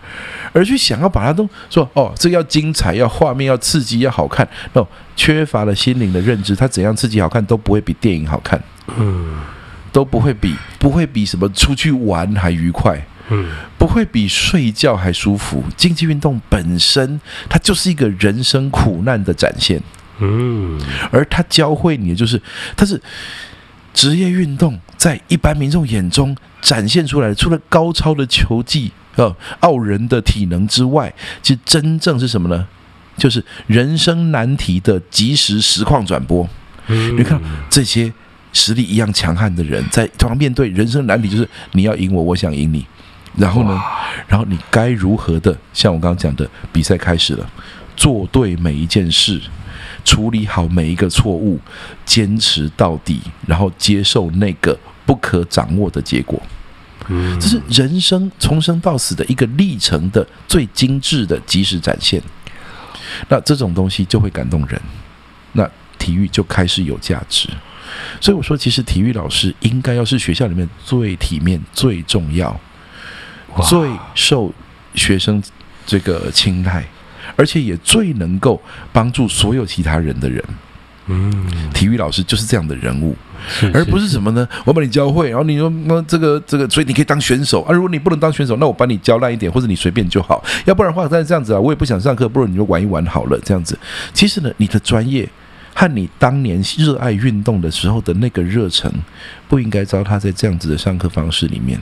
[0.53, 8.61] 而去想要把它都说哦，这要精彩，要画面，要刺激，要好看，那缺乏了心灵的认知，它怎样刺激好看都不会比电影好看，
[8.95, 9.39] 嗯，
[9.91, 13.49] 都不会比不会比什么出去玩还愉快，嗯，
[13.79, 15.63] 不会比睡觉还舒服。
[15.75, 19.81] 竞技运动本身它就是一个人生苦难的展现。
[20.19, 20.79] 嗯，
[21.11, 22.41] 而他教会你的就是，
[22.75, 23.01] 他是
[23.93, 32.67] 职业运动在一般民众眼中展现出来的，除了高超的球技和傲人的体能之外，其实真正是什么呢？
[33.17, 36.47] 就是人生难题的即时实况转播。
[36.87, 38.13] 你看这些
[38.53, 42.85] 实力一样强悍的人，在同样面对人生难题，就是你要赢我，我想赢你，
[43.35, 43.81] 然后呢，
[44.27, 45.57] 然后你该如何的？
[45.73, 47.49] 像我刚刚讲的，比赛开始了，
[47.95, 49.41] 做对每一件事。
[50.07, 51.59] 处理好每一个错误，
[52.05, 56.41] 坚持到底，然后接受那个不可掌握的结果。
[57.09, 62.21] 嗯，这是人生从生到死的一个历程的最精致的及时展现。
[63.27, 64.81] 那这种东西就会感动人，
[65.51, 67.49] 那体育就开始有价值。
[68.21, 72.57] 所以我说，其实体育老师应该要是学校里面最体面、最重要、
[73.63, 74.53] 最受
[74.95, 75.43] 学生
[75.85, 76.85] 这个青睐。
[77.37, 80.43] 而且也最能够帮助所有其他人的人，
[81.05, 81.31] 嗯，
[81.73, 83.15] 体育老师就是这样的人物，
[83.73, 84.45] 而不是什么呢？
[84.65, 87.71] 我把你教会，然后你说那这个这个，所以你可以当选手啊。
[87.71, 90.43] 如果你不能当选手，那我把你教烂一点，或者你随便就好。
[90.65, 93.39] 要不然的话，再这样子啊，我也不想上课，不如你就玩一玩好了。
[93.45, 93.77] 这样子，
[94.13, 95.29] 其实呢，你的专业
[95.73, 98.91] 和你当年热爱运动的时候的那个热忱，
[99.47, 101.79] 不应该糟蹋在这样子的上课方式里面。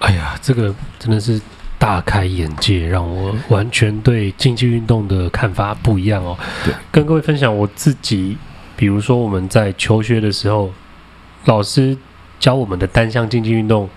[0.00, 1.40] 哎呀，这个真的是
[1.82, 6.38] 大开眼界，让我完全对竞技运动的看法不一样哦。
[6.64, 8.36] 对，跟各位分享我自己，
[8.76, 10.70] 比如说我们在求学的时候，
[11.46, 11.98] 老师
[12.38, 13.90] 教我们的单项竞技运动，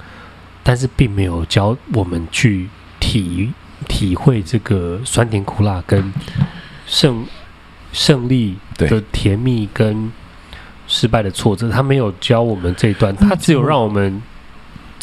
[0.63, 2.67] 但是并没有教我们去
[2.99, 3.51] 体
[3.87, 6.11] 体会这个酸甜苦辣跟
[6.87, 7.23] 胜
[7.93, 10.11] 胜利的甜蜜跟
[10.87, 14.19] 失败的挫折，他没有教我们这一段，他只有让我们。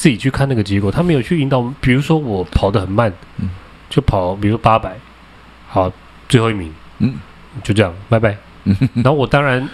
[0.03, 1.63] 自己去看那个结果，他没有去引导。
[1.81, 3.49] 比如说我跑得很慢，嗯，
[3.89, 4.97] 就跑，比如说八百，
[5.69, 5.93] 好，
[6.29, 7.15] 最后一名，嗯，
[7.63, 8.37] 就这样，拜拜。
[8.65, 9.69] 嗯，然后我当然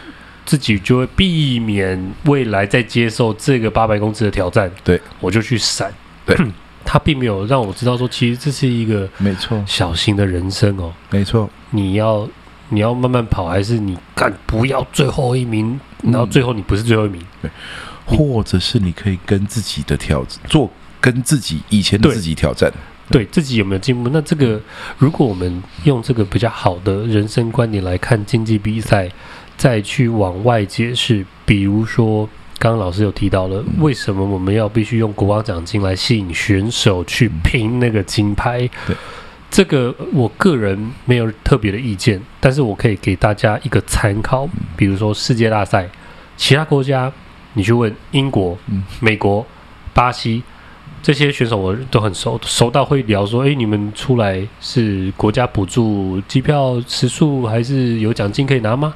[0.45, 5.91] 自己就会避免未来再接受这个八百公尺的挑战，对，我就去闪。
[6.27, 6.37] 对，
[6.85, 12.29] 他并没有让我知道说，其实这是一个没错小型的人生哦，没错，你要
[12.69, 17.23] 你要慢慢跑，还是你干不要最后一名，然后最后你不是最后一名。
[17.41, 17.51] 嗯
[18.09, 22.73] 或者是你可以跟自己的挑做跟自己以前的自己挑战，
[23.11, 24.11] 对，对自己有没有进步？
[24.11, 24.61] 那这个，
[24.99, 29.09] 如果我们用这个比较好的人生观点来看竞技比赛，
[29.57, 38.69] 再去往外解释，比如说刚刚老师有提到了，为什么我们要必须用国王奖金来吸引选手去拼那个金牌？
[38.87, 38.97] 对，
[39.51, 45.89] 这个我个人没有特别的意见，但是我可以给大家一个参考，比如说世界大赛，
[46.37, 47.13] 其他国家。
[47.59, 48.57] 你去问英国、
[49.01, 49.45] 美国、
[49.93, 50.41] 巴西
[51.03, 58.95] 这些选手，我都很熟，熟到会聊说：“诶，你们出来是国家补助机票、食宿，还是有奖金可以拿吗？”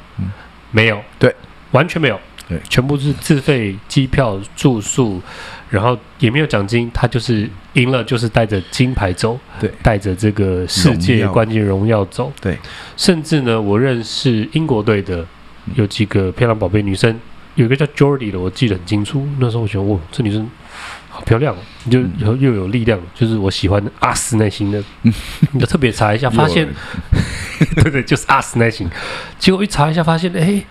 [0.71, 1.35] 没有，对，
[1.73, 5.21] 完全没有，对，全部是自费机票、住宿，
[5.69, 12.57] 然后也没有奖金，他就是赢了就是带着金牌走，对，带着这个世界冠军荣耀走，对，
[12.97, 15.27] 甚至呢，我认识英国队的
[15.75, 17.19] 有几个漂亮宝贝女生。
[17.55, 19.27] 有一个叫 Jordy 的，我记得很清楚。
[19.39, 20.49] 那时候我觉得，哇，这女生
[21.09, 21.55] 好漂亮，
[21.91, 24.83] 就又又有力量，就是我喜欢阿斯耐心的。
[25.53, 26.69] 你就特别查一下，发现，
[27.83, 28.89] 对对，就是阿斯耐心。
[29.39, 30.65] 结果一查一下，发现，哎，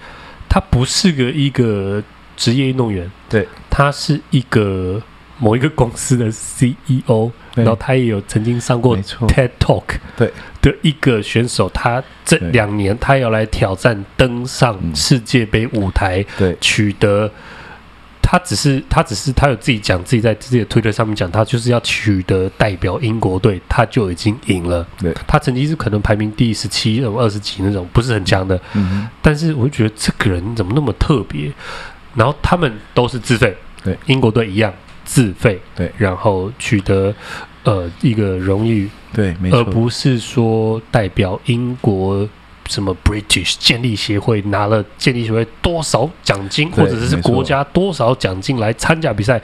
[0.50, 2.04] 他不是个一个
[2.36, 5.02] 职业运动员，对，他是一个
[5.38, 7.32] 某一个公司的 CEO。
[7.54, 9.84] 然后他也有曾经上过 TED Talk，
[10.16, 17.30] 对的一个选手，他这两年他要来挑战登上世界杯舞台，对，取得
[18.22, 24.86] 他只是他只是他有自己讲自己在自己的推特上面讲，他就是要取得代表英国队，他就已经赢了。
[25.00, 28.60] 对，他曾经是可能排名第十七、二十几那种，不是很强的。
[28.74, 31.52] 嗯，但是我就觉得这个人怎么那么特别？
[32.16, 34.74] 然后他们都是自费，对，英国队一样。
[35.04, 37.14] 自费对，然后取得
[37.64, 42.28] 呃一个荣誉对，没错，而不是说代表英国
[42.68, 49.42] 什么 British 建立协会拿了建立协会多少奖金，或者是国家多少奖金来参加比赛，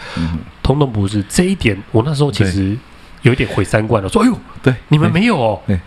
[0.63, 1.21] 通通不是。
[1.30, 2.77] 这一点我那时候其实
[3.21, 5.80] 有一点毁三观了，说哎呦，对，你们没有哦，对，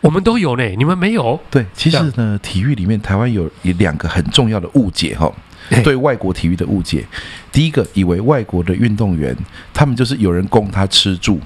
[0.00, 1.38] 我们都有呢，你们没有。
[1.50, 5.32] 对，其实呢，体育里面台湾有两个很重要的误解哈。
[5.84, 7.04] 对外国体育的误解，
[7.52, 9.36] 第一个以为外国的运动员，
[9.72, 11.38] 他们就是有人供他吃住，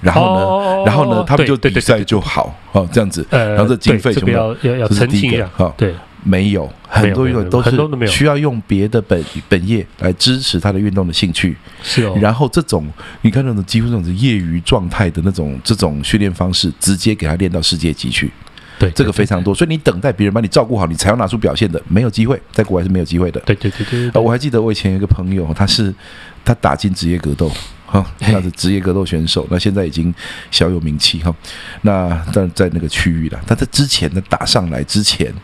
[0.00, 12.86] 然后呢，哦、然后呢，他们就比赛就好，哦，这样子，然后这经费什么要要要澄清一下，哈，对，没有很多运动都是需要用别的本本业来支持他的运动的兴趣，是哦，然后这种
[13.22, 18.30] 你看那种几乎这种业余状态的那种这种训练方式，直接给他练到世界级去。
[18.78, 23.38] 对，这个非常多，所以你等待别人把你照顾好，你才要拿出表现的，没有机会，在国外是没有机会的。
[23.40, 24.22] 对对对对，对。
[24.22, 25.94] 我还记得我以前有一个朋友，他是
[26.42, 27.52] 他打进职业格斗，
[27.90, 30.14] 哈，那是职业格斗选手，那现在已经
[30.50, 31.34] 小有名气哈。
[31.82, 35.34] 那但在那个区域了，他在之前的打上来之前。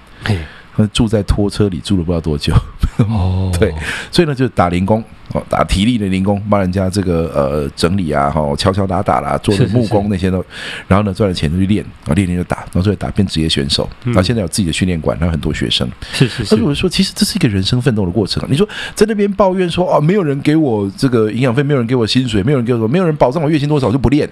[0.92, 2.52] 住在拖车里住了不知道多久，
[2.98, 3.72] 哦， 对，
[4.10, 10.44] 所以呢就打零工哦，打体力的零工，帮人家这个呃整理啊，哈，敲敲打打啦，做的木工那些都，
[10.88, 16.54] 然后呢赚了钱就去练，啊练练就打，然后最后打变职业选手，然后现在有自己的训练馆，然后很多学生，是是是。
[16.54, 18.42] 而且我说，其实这是一个人生奋斗的过程。
[18.48, 24.28] 你说在那边抱怨说啊，没有人给我这个营养费，没有人给我薪水，没有人给我，没有人保障我月薪多少，我就不练。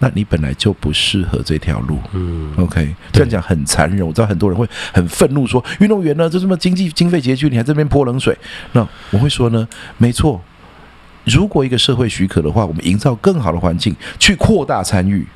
[0.00, 4.06] 那你本来就不适合这条路，嗯，OK，这样讲很残忍。
[4.06, 8.36] 我知道很多人会很愤怒说，说运动员呢就这么经济经费拮据，你还在这边泼冷水。
[8.72, 10.40] 那我会说呢，没错，
[11.24, 15.26] 如果一个社会许可的话，我们营造更好的环境去扩大参与。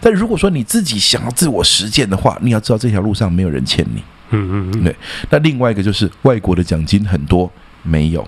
[0.00, 4.96] 但如果说你自己想要自我实践的话，你要知道这条路上没有人欠你，嗯嗯嗯，对。
[5.30, 7.50] 那另外一个就是外国的奖金很多，
[7.82, 8.24] 没有。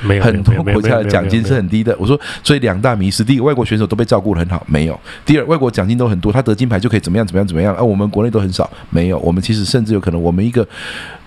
[0.00, 1.96] 没有，很多国家的奖金是很低的。
[1.98, 9.18] 我说，所以两大迷失：第一个，外国选手都被照顾得很好，没有；第二，外国奖金都很多，他得金牌就可以怎么样怎么样怎么样，而、啊、我们国内都很少，没有。
[9.18, 10.66] 我们其实甚至有可能，我们一个，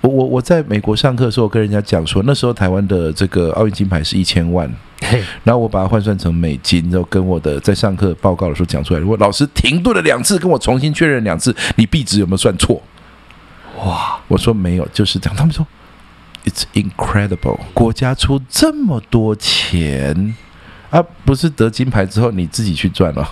[0.01, 4.69] 我我我在美国上课的时候，跟人家讲说，那时候台湾的这个奥运金牌是一千万，
[5.43, 12.81] 然后我把它换算成美金，然后跟我的在上课报告的时候讲出来，如果老师停顿了两次，跟我重新确认两次，你币值有没有算错？
[13.77, 14.19] 哇！
[14.27, 15.35] 我说没有，就是这样。
[15.35, 15.65] 他们说
[16.45, 20.35] ，It's incredible，国家出这么多钱，
[20.89, 23.29] 啊，不是得金牌之后你自己去赚了。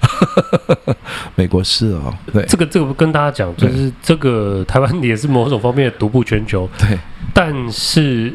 [1.34, 6.68] 美国是哦，对，这个这个跟大家讲，就是这个台湾也是某种方面的独步全球。
[6.78, 6.96] 对，
[7.34, 8.32] 但是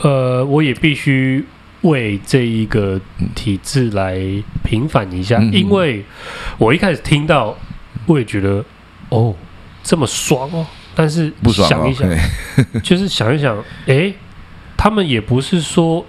[0.00, 1.44] 呃，我也必须
[1.82, 3.00] 为这一个
[3.34, 4.20] 体制来
[4.62, 6.04] 平反一下，嗯、因为
[6.58, 7.56] 我一开始听到，
[8.04, 8.62] 我也觉得
[9.08, 9.34] 哦，
[9.82, 10.66] 这么爽哦。
[10.94, 12.08] 但是想一想，
[12.82, 14.12] 就是想一想，哎，
[14.76, 16.04] 他们也不是说，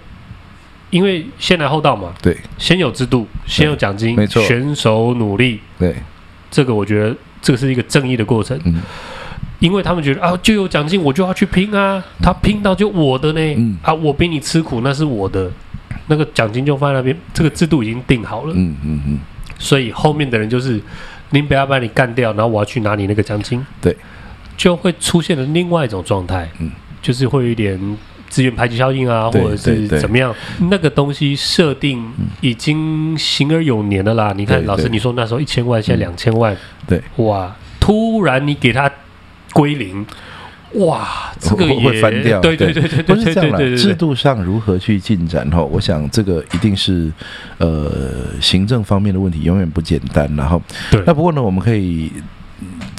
[0.90, 5.94] 因为先来后到嘛，对，先有制度，先有奖金，没错，选手努力，对，
[6.50, 8.82] 这个我觉得这个是一个正义的过程，嗯，
[9.60, 13.78] 因为他们觉得啊，就有奖金，我就要去拼啊，他拼到就我的呢，嗯。
[13.82, 15.50] 啊，我比你吃苦，那是我的，
[16.08, 19.18] 那个奖金就放在那边，这个制度已经定好了，嗯嗯嗯，
[19.58, 20.80] 所以后面的人就是，
[21.30, 23.96] 您不要把你干掉，然后我要去拿你那个奖金，对。
[24.56, 27.78] 就会出现了另外一种状态，嗯，就是会有一点
[28.28, 30.34] 资源排挤效应啊，或者是怎么样，
[30.70, 32.02] 那个东西设定
[32.40, 34.32] 已经行而有年了啦。
[34.36, 38.90] 你看，老师你说那时候一千万，现在两千万，对，哇，突然你给它
[39.52, 40.06] 归零，
[40.74, 43.76] 哇，这个也会翻掉，对对对对，不是这样了。
[43.76, 45.48] 制度上如何去进展？
[45.50, 47.12] 哈，我想这个一定是
[47.58, 47.90] 呃
[48.40, 50.30] 行政方面的问题，永远不简单。
[50.36, 52.12] 然后，对，那不过呢，我们可以。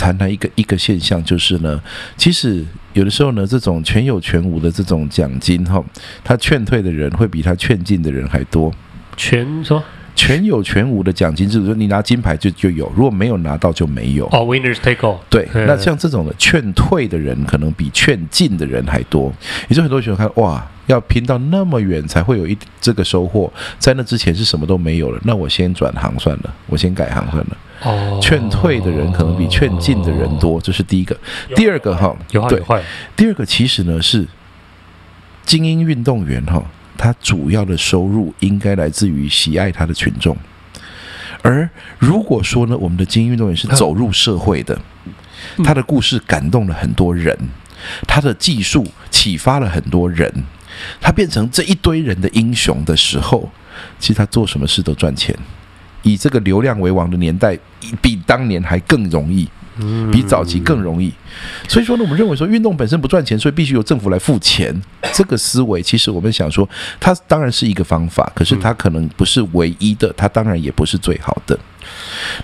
[0.03, 1.81] 谈谈一个一个现象，就是呢，
[2.17, 5.81] 其实有的时候呢，这种全有全无的这种奖金哈，
[6.25, 8.69] 他劝退的人会比他劝进的人还多。
[9.15, 9.81] 全说
[10.15, 14.25] 全有全无的奖金，制度说你拿金牌就就有，如果没有拿到就没有。
[14.27, 15.17] 哦，winners take all。
[15.29, 19.33] 对，那像这种的劝退的人，可能比劝进的人还多。
[19.67, 27.57] 也就很多学生看，哇，要拼到那么远才会有一这个收获，在那之前是什么都没有了，那我先转行算了，我先改行算了。
[27.81, 31.17] 哦，劝退的人可能比劝进的人多，这是第一个。
[31.55, 32.15] 第二个哈，
[32.47, 32.61] 对，
[33.15, 34.25] 第二个其实呢是
[35.43, 36.63] 精英运动员哈，
[36.97, 40.35] 他主要的收入应该来自于喜爱他的群众。
[41.41, 41.69] 而
[41.99, 44.79] 如果说呢，我们的精英运动员是走入社会的，
[45.63, 47.37] 他的故事感动了很多人，
[48.07, 50.31] 他的技术启发了很多人，
[51.01, 53.51] 他变成这一堆人的英雄的时候，
[53.99, 55.37] 其实他做什么事都赚钱。
[56.03, 57.57] 以这个流量为王的年代，
[58.01, 59.47] 比当年还更容易，
[60.11, 61.11] 比早期更容易。
[61.67, 64.73] 所以说呢，我们认为说运动本身不赚钱，所以必须由政府来付钱。
[65.13, 66.67] 这个思维其实我们想说，
[66.99, 71.57] 它当然是一个方法，可是它可能不是唯一的，它当然也不是最好的。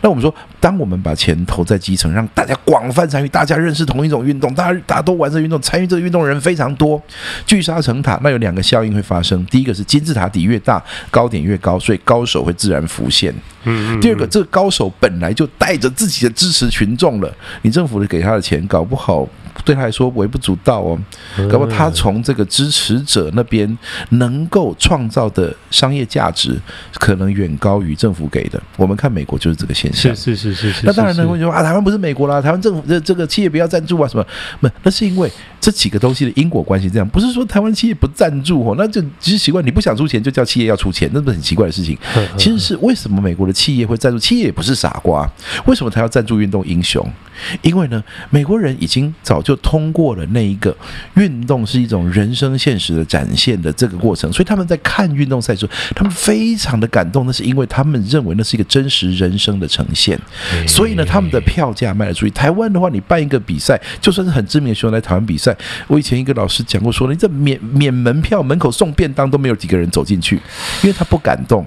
[0.01, 7.01] 那我们说，当我们把钱投在基层，让大家广泛参与，大家认识同一种运动，大家大家都玩这个运动，参与这个运动的人非常多，
[7.45, 9.45] 聚沙成塔，那有两个效应会发生。
[9.45, 13.33] 第一个是金字塔底越大，高点越高，所以高手会自然浮现。
[13.63, 13.99] 嗯。
[13.99, 19.27] 第二个，这个高手本来就带着自己的支持群众了，你政府给他的钱，搞不好。
[19.63, 20.99] 对他来说微不足道哦，
[21.49, 23.77] 搞不好他从这个支持者那边
[24.09, 26.59] 能够创造的商业价值，
[26.93, 28.61] 可能远高于政府给的。
[28.77, 30.15] 我们看美国就是这个现象。
[30.15, 30.85] 是是是是是。
[30.85, 34.25] 那当然呢，会说啊，台湾不是美国啦，台湾政府这这个企业不要赞助啊什么？
[34.59, 41.97] 不，那是因为这几个东西的因果关系这样，不是说台湾企业不赞助哦，那就只是奇怪你不想出钱就叫企业要出钱，那不是很奇怪的事情。
[42.37, 44.19] 其实是为什么美国的企业会赞助？
[44.19, 45.29] 企业也不是傻瓜，
[45.65, 47.05] 为什么他要赞助运动英雄？
[47.61, 50.75] 因为呢，美国人已经早就通过了那一个
[51.15, 57.25] 运动是一种人生现实的展现的这个过程，所以他们在看运动赛时，他们非常的感动。
[57.25, 60.19] 那是因为他们认为那是一个真实人生的呈现，
[60.67, 62.31] 所以呢，他们的票价卖得出去。
[62.31, 65.55] 台湾的话，你办一个比赛，就算是很知名的选手来台湾比赛，
[65.87, 70.37] 我以前一个老师讲过，说你这免免门票，门口送便当都没有几个人走进去，
[70.81, 71.65] 因为他不感动。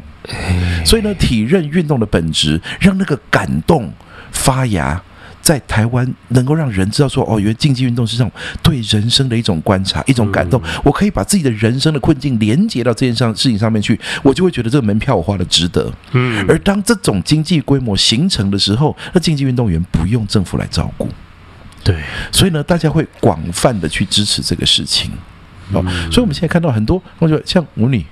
[0.84, 3.92] 所以呢，体认运动的本质，让那个感动
[4.30, 5.02] 发芽。
[5.43, 8.30] 在台湾能够让人知道说哦，原来竞技运动是这种
[8.62, 10.62] 对人生的一种观察，一种感动。
[10.84, 15.93] 我可以把自己的人生的困境连接到这件上事情上面去，我就会觉得这个门票我花的值得。
[16.12, 16.47] 嗯。
[16.49, 21.09] 而当这种经济规模形成的时候，那竞技运动员不用政府来照顾。
[21.82, 21.97] 对。
[22.30, 25.11] 所以呢，大家会广泛的去支持这个事情。
[25.72, 25.82] 哦。
[26.11, 28.07] 所以我们现在看到很多同学像舞女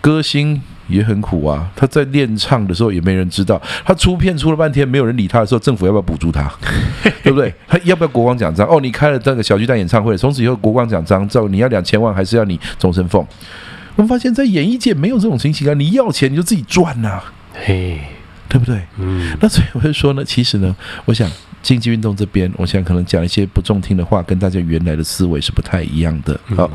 [0.00, 0.60] 歌星。
[0.88, 1.68] 也很苦啊！
[1.76, 6.50] 他在练唱的时候也没人知道，他出片出了半天没有人理他的时候，政府要不要补助他？
[7.22, 7.52] 对不对？
[7.66, 8.66] 他要不要国光奖章？
[8.66, 13.24] 哦，你开了那个小巨蛋演唱会，从此以后国光奖章，照你要两千万还是要你终身俸？
[13.96, 15.74] 我们发现，在演艺界没有这种情形啊！
[15.74, 17.98] 你要钱你就自己赚呐、啊，嘿，
[18.48, 18.80] 对不对？
[18.98, 20.74] 嗯，那所以我就说呢，其实呢，
[21.04, 21.28] 我想
[21.68, 26.40] 竞技运动这边，我想可能讲一些不中听的话，跟大家原来的思维是不太一样的。
[26.56, 26.70] 好，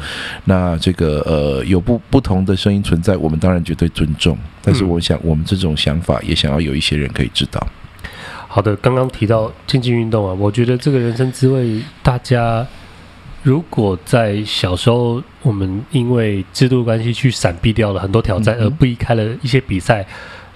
[0.45, 4.37] 那这个呃，有不不同的声音存在，我们当然绝对尊重。
[4.61, 7.67] 但是我想，我们这种想法也想要有一些人可以知道。
[8.47, 12.63] 好的，刚刚提到竞技运动啊，我觉得这个人生滋味，大家
[13.41, 20.05] 如果在小时候我们因为制度关系去闪避掉了很多挑战，而避开了一些比赛，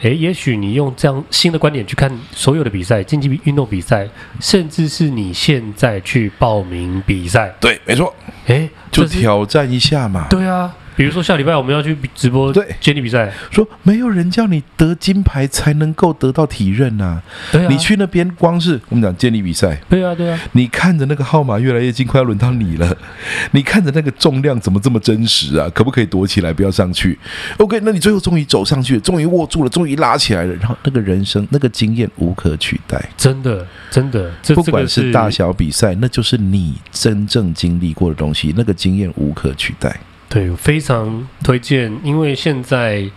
[0.01, 4.07] 诶，也许你用这样新的观点去看所有的比赛，竞技运动比赛，
[4.39, 8.13] 甚至是你现在去报名比赛，对，没错，
[8.45, 10.73] 诶，就挑战一下嘛，对啊。
[10.97, 17.23] 比如说下礼拜我们要去直播对接力比赛，说没有人叫你得金牌才能够得到体认呐、啊。
[17.51, 22.97] 对啊，你去那边光是我们讲接力比赛，对啊对啊，你看着那个号码越来越近，快要轮到你了。
[23.53, 25.69] 你看着那个重量怎么这么真实啊？
[25.69, 27.15] 可不可以躲起来不要上去
[27.57, 39.95] ？OK，那你最后终于走上去了，终于握住了，终于拉起来了，然后那个人生那个经验无可取代，真的真的，不管是大小比赛，那就是你真正经历过的东西，那个经验无可取代。
[40.29, 43.09] 对，非常推荐，因为现在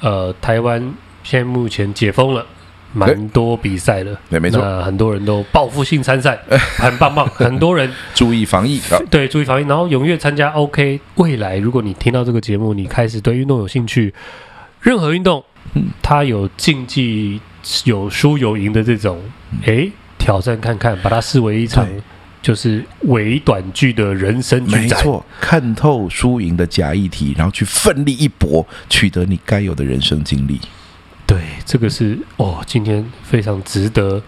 [0.00, 0.92] 呃，台湾
[1.22, 2.44] 现在目前解封了，
[2.92, 6.38] 蛮多比赛的，对，没错，很多人都报复性参赛，
[6.76, 10.50] 很棒棒，很多人 注意防疫，对，注意防疫，然后踊跃参加。
[10.50, 14.12] OK，未来如果你听到这个节目，你开始对运动有兴趣，
[14.80, 15.44] 任何运动，
[15.74, 17.40] 嗯，它有竞技、
[17.84, 19.20] 有输有赢的这种，
[19.64, 19.88] 哎，
[20.18, 21.86] 挑战看看，把它视为一场。
[22.46, 30.60] 就是微短剧的人生剧，没错，看透输赢的假议题，然后去奋力一搏，取得你该有的人生经历。
[31.26, 34.22] 对，这个是哦，今天非常值得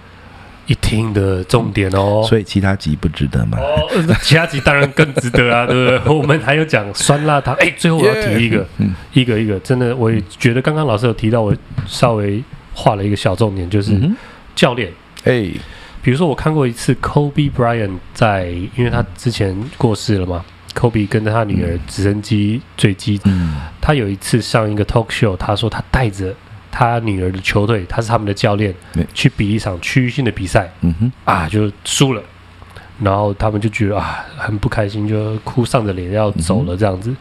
[0.67, 2.25] 一听的重点哦。
[2.29, 3.57] 所以其他集不值得吗？
[3.61, 3.89] 哦，
[4.21, 6.01] 其他集当然更值得啊，对不对？
[6.13, 7.55] 我们还有讲酸辣汤。
[7.61, 11.55] 哎，最后我要提一个，嗯，一个一个，真的，我也觉得刚刚老师有提到，我
[11.87, 12.43] 稍微
[12.75, 13.97] 画了一个小重点，就是
[14.57, 14.93] 教练，
[15.23, 15.49] 哎。
[16.03, 18.47] 比如说，我看过一次 Kobe Bryant 在，
[18.77, 20.45] 因为他之前过世了嘛
[20.75, 26.35] ，Kobe 跟着他女儿直升机坠机，嗯，他有一次上一个 talk show，他说他带着
[26.71, 28.75] 他女儿的球队，他是他们的教练，
[29.13, 32.23] 去比一场区域性的比赛，嗯哼，啊，就输了，
[33.01, 37.15] 然后他们就觉得啊，很不开心，就哭丧着脸要走了这样子，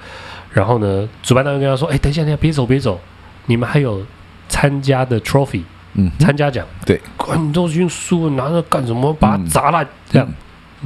[0.53, 2.99] 然后呢，主办单位跟他说，哎，等一下，等一下，别走，别走，
[3.47, 4.05] 你们还有
[4.47, 5.63] 参加的 trophy。
[5.97, 9.13] 嗯，参加奖对，管你都用书拿着干什么？
[9.13, 10.27] 把它砸烂这样。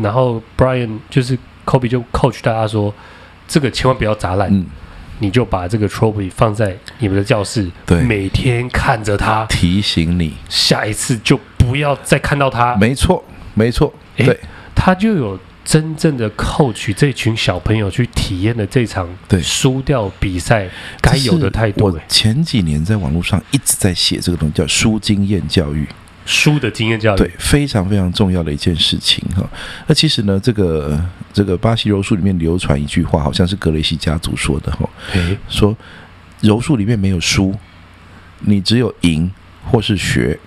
[0.02, 2.94] 然后 Brian 就是 Kobe 就 coach 大家说，
[3.48, 4.66] 这个千万不要砸烂，嗯、
[5.20, 12.76] 你就把这个 trophy 放在你们的教室，对，每天看着它，提醒你下一次就不要再看到它。
[12.78, 14.40] 没错，没错，对，
[14.74, 15.40] 他就有。
[15.72, 20.70] 真正的 coach 这群小朋友去体验了这场对输掉比赛
[21.02, 21.86] 该有的态度。
[21.86, 25.88] 我前几年在网络上一直在写这个东西，叫输经验教育，
[26.26, 29.50] 输的经验教育，对，非常非常重要的一件事情哈。
[29.88, 31.02] 那其实呢，这个
[31.32, 34.90] 这个巴西柔术里面流传一句话，好像是格雷西家族说的哈，
[35.48, 35.74] 说
[36.42, 37.56] 柔术里面没有输，
[38.42, 39.32] 你只有赢
[39.64, 40.38] 或是学。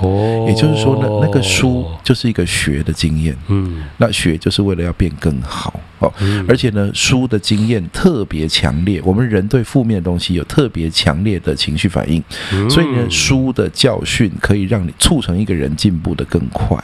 [0.00, 5.80] 哦，也就是说呢，那个输就是一个学的经验，嗯，那学就是为了要变更好。
[5.98, 12.22] 哦，嗯、而且呢，输的经验特别强烈，我们人对负面的东西有特别强烈的情绪反应，
[12.52, 16.78] 嗯、所以呢，输的教训可以让你促成一个人进步的更快，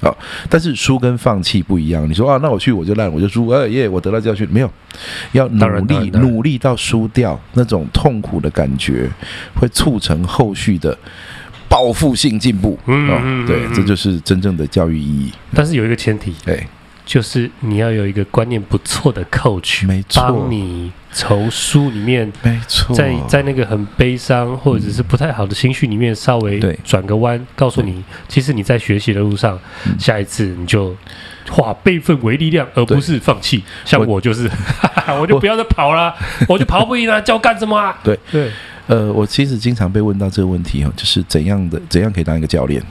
[0.00, 0.16] 好，
[0.48, 4.46] 但是输跟放弃不一样，你说啊，那我去我就烂，我就输，哎耶，我得到教训。
[4.48, 4.70] 没有？
[5.32, 9.10] 要努力努力到输掉那种痛苦的感觉，
[9.56, 10.96] 会促成后续的。
[11.74, 15.32] 报复性进步，嗯，对，这就是真正的教育意义。
[15.52, 16.64] 但是有一个前提，对，
[17.04, 29.58] 就是你要有一个观念不错的 coach，没错，帮你从书里面，没错，在在那个很悲伤或者是不太好的情绪里面稍微转个弯，告诉你，其实你在学习的路上，
[29.98, 30.96] 下一次你就
[31.50, 33.64] 化悲愤为力量，而不是放弃。
[33.84, 34.48] 像我就是，
[35.20, 36.14] 我就不要再跑了，
[36.46, 37.98] 我就跑不赢了， 叫我干什么啊？
[38.04, 38.16] 对。
[38.30, 38.52] 对。
[38.86, 42.82] 呃，我其实经常被问到这个问题哈，就是怎样的怎样可以当一个教练？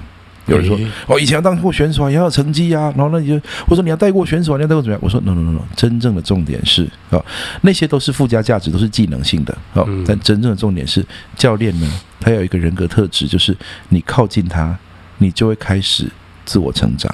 [0.45, 0.77] 有人说，
[1.07, 4.99] 哦以前要当过选手，也要有成绩啊，然后那你就我说你要带过选手，你要带过怎么样？
[5.01, 7.23] 我说 no no no no，真正的重点是啊，
[7.61, 11.05] 那些都是附加价值，都是技能性的啊，但真正的重点是
[11.37, 11.89] 教练呢，
[12.19, 13.55] 他有一个人格特质，就是
[13.87, 14.77] 你靠近他，
[15.19, 16.11] 你就会开始
[16.43, 17.09] 自我成长。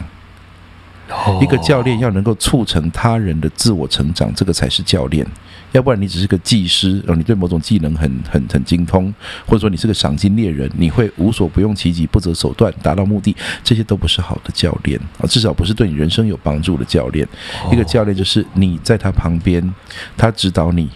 [1.41, 5.25] 一个教练要能够促成他人的自我成长，这个才是教练。
[5.71, 9.13] 要不然你只是个技师，哦，你对某种技能很很很精通，
[9.45, 17.27] 或者说你是个赏金猎人，你会无所不用其极、不择手段达到目的，这些都不是好的教练啊，至少不是对你人生有帮助的教练。
[17.71, 19.73] 一个教练就是你在他旁边，
[20.17, 20.89] 他指导你，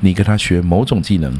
[0.00, 1.36] 你跟他学某种技能，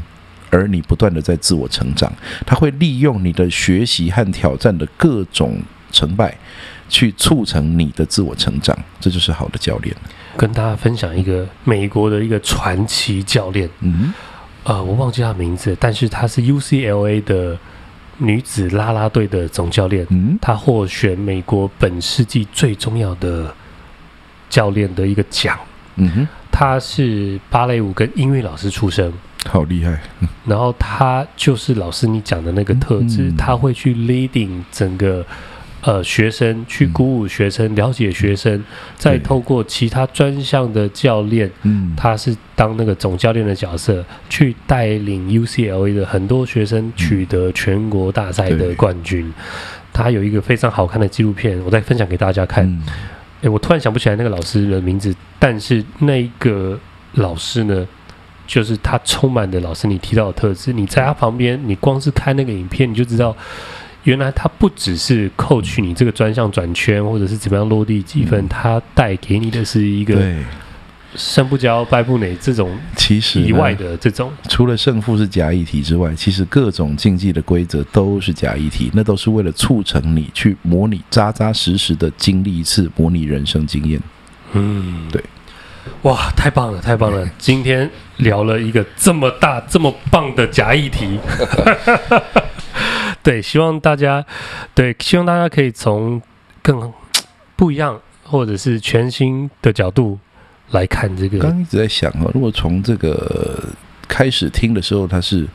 [0.49, 2.11] 而你不断的在自我成长，
[2.45, 5.57] 他会利用你的学习和挑战的各种
[5.93, 6.37] 成败，
[6.89, 9.95] 去促成你的自我成长，这就是好的教练。
[10.35, 14.11] 跟大家分享一个美国的一个传奇教练，嗯，
[14.63, 17.55] 呃，我忘记他名字，但是他是 UCLA 的
[18.17, 23.53] 女子啦啦队的总教练，嗯，他获选美国本世纪最重要的
[24.49, 25.55] 教练的一个奖，
[25.97, 29.13] 嗯哼，他是芭蕾舞跟音乐老师出身，
[29.45, 30.01] 好厉害，
[30.45, 35.23] 然后他就是老师你讲的那个特质，嗯，他会去 leading 整个。
[35.85, 38.63] 呃，学生去鼓舞学生，嗯、了解学生，
[38.95, 49.27] 再透过其他专项的教练，嗯，他是当那个总教练的角色，去带领 UCLA 的很多学生取得全国大赛的冠军。
[49.27, 49.33] 嗯、
[49.91, 52.81] 他有一个非常好看的纪录片，我再分享给大家看。
[53.41, 56.79] 我突然想不起来那个老师的名字，但是那个
[57.15, 57.85] 老师呢，
[58.47, 60.71] 就是他充满的老师你提到的特质。
[60.71, 63.35] 你在他旁边，你光是看那个影片，你就知道。
[64.03, 70.17] 原来它不只是 coach 你这个专项转圈，或者是怎么样落地积分，它带给你的是一个
[71.15, 74.31] 胜不骄败不馁这种其实以外的这种。
[74.49, 84.01] 除了胜负是假议题之外，其实各种竞技的规则都是假议题，那都是为了促成你去模拟扎扎实实的经历一次模拟人生经验。
[84.53, 85.23] 嗯，对。
[86.03, 87.29] 哇，太棒了，太棒了！
[87.37, 91.19] 今天聊了一个这么大、这么棒的假议题。
[93.25, 94.25] 对，希望大家，
[94.75, 96.21] 对，希望大家可以从
[96.61, 96.91] 更
[97.55, 100.19] 不一样或者是全新的角度
[100.71, 101.39] 来看这个。
[101.39, 103.63] 刚一直在想啊，如果从这个
[104.07, 105.47] 开始听的时候，它是。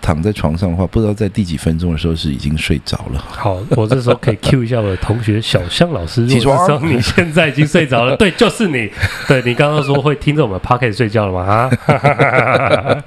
[0.00, 3.24] 躺在床上的话，不知道在第几分钟的时候是已经睡着了。
[3.28, 6.26] 好，我这时候可以 cue 一下我的同学小香老师。
[6.26, 8.16] 起床，你现在已经睡着了。
[8.18, 8.90] 对，就是你。
[9.26, 11.42] 对，你刚刚说会听着我们 p o c k e t 睡觉了吗？
[11.42, 11.70] 啊，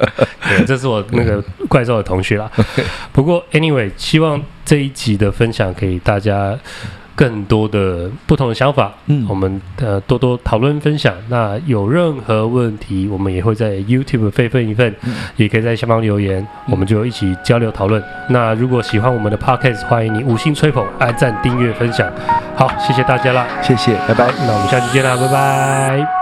[0.47, 2.49] 对，这是我那个怪兽的同学啦。
[3.11, 6.57] 不过 anyway，希望这一集的分享给大家。
[7.19, 11.13] 更多的不同的想法，嗯，我们呃多多讨论分享。
[11.27, 18.01] 那有任何问题，我们也会在 YouTube 备份一份，嗯，也可以在下方留言，我们就一起交流讨论。
[18.29, 22.09] 那如果喜欢我们的 Podcast，欢迎你五星吹捧、按赞、订阅、分享。
[22.55, 24.31] 好，谢谢大家啦，谢谢，拜拜。
[24.47, 26.18] 那我们下期见啦，拜拜。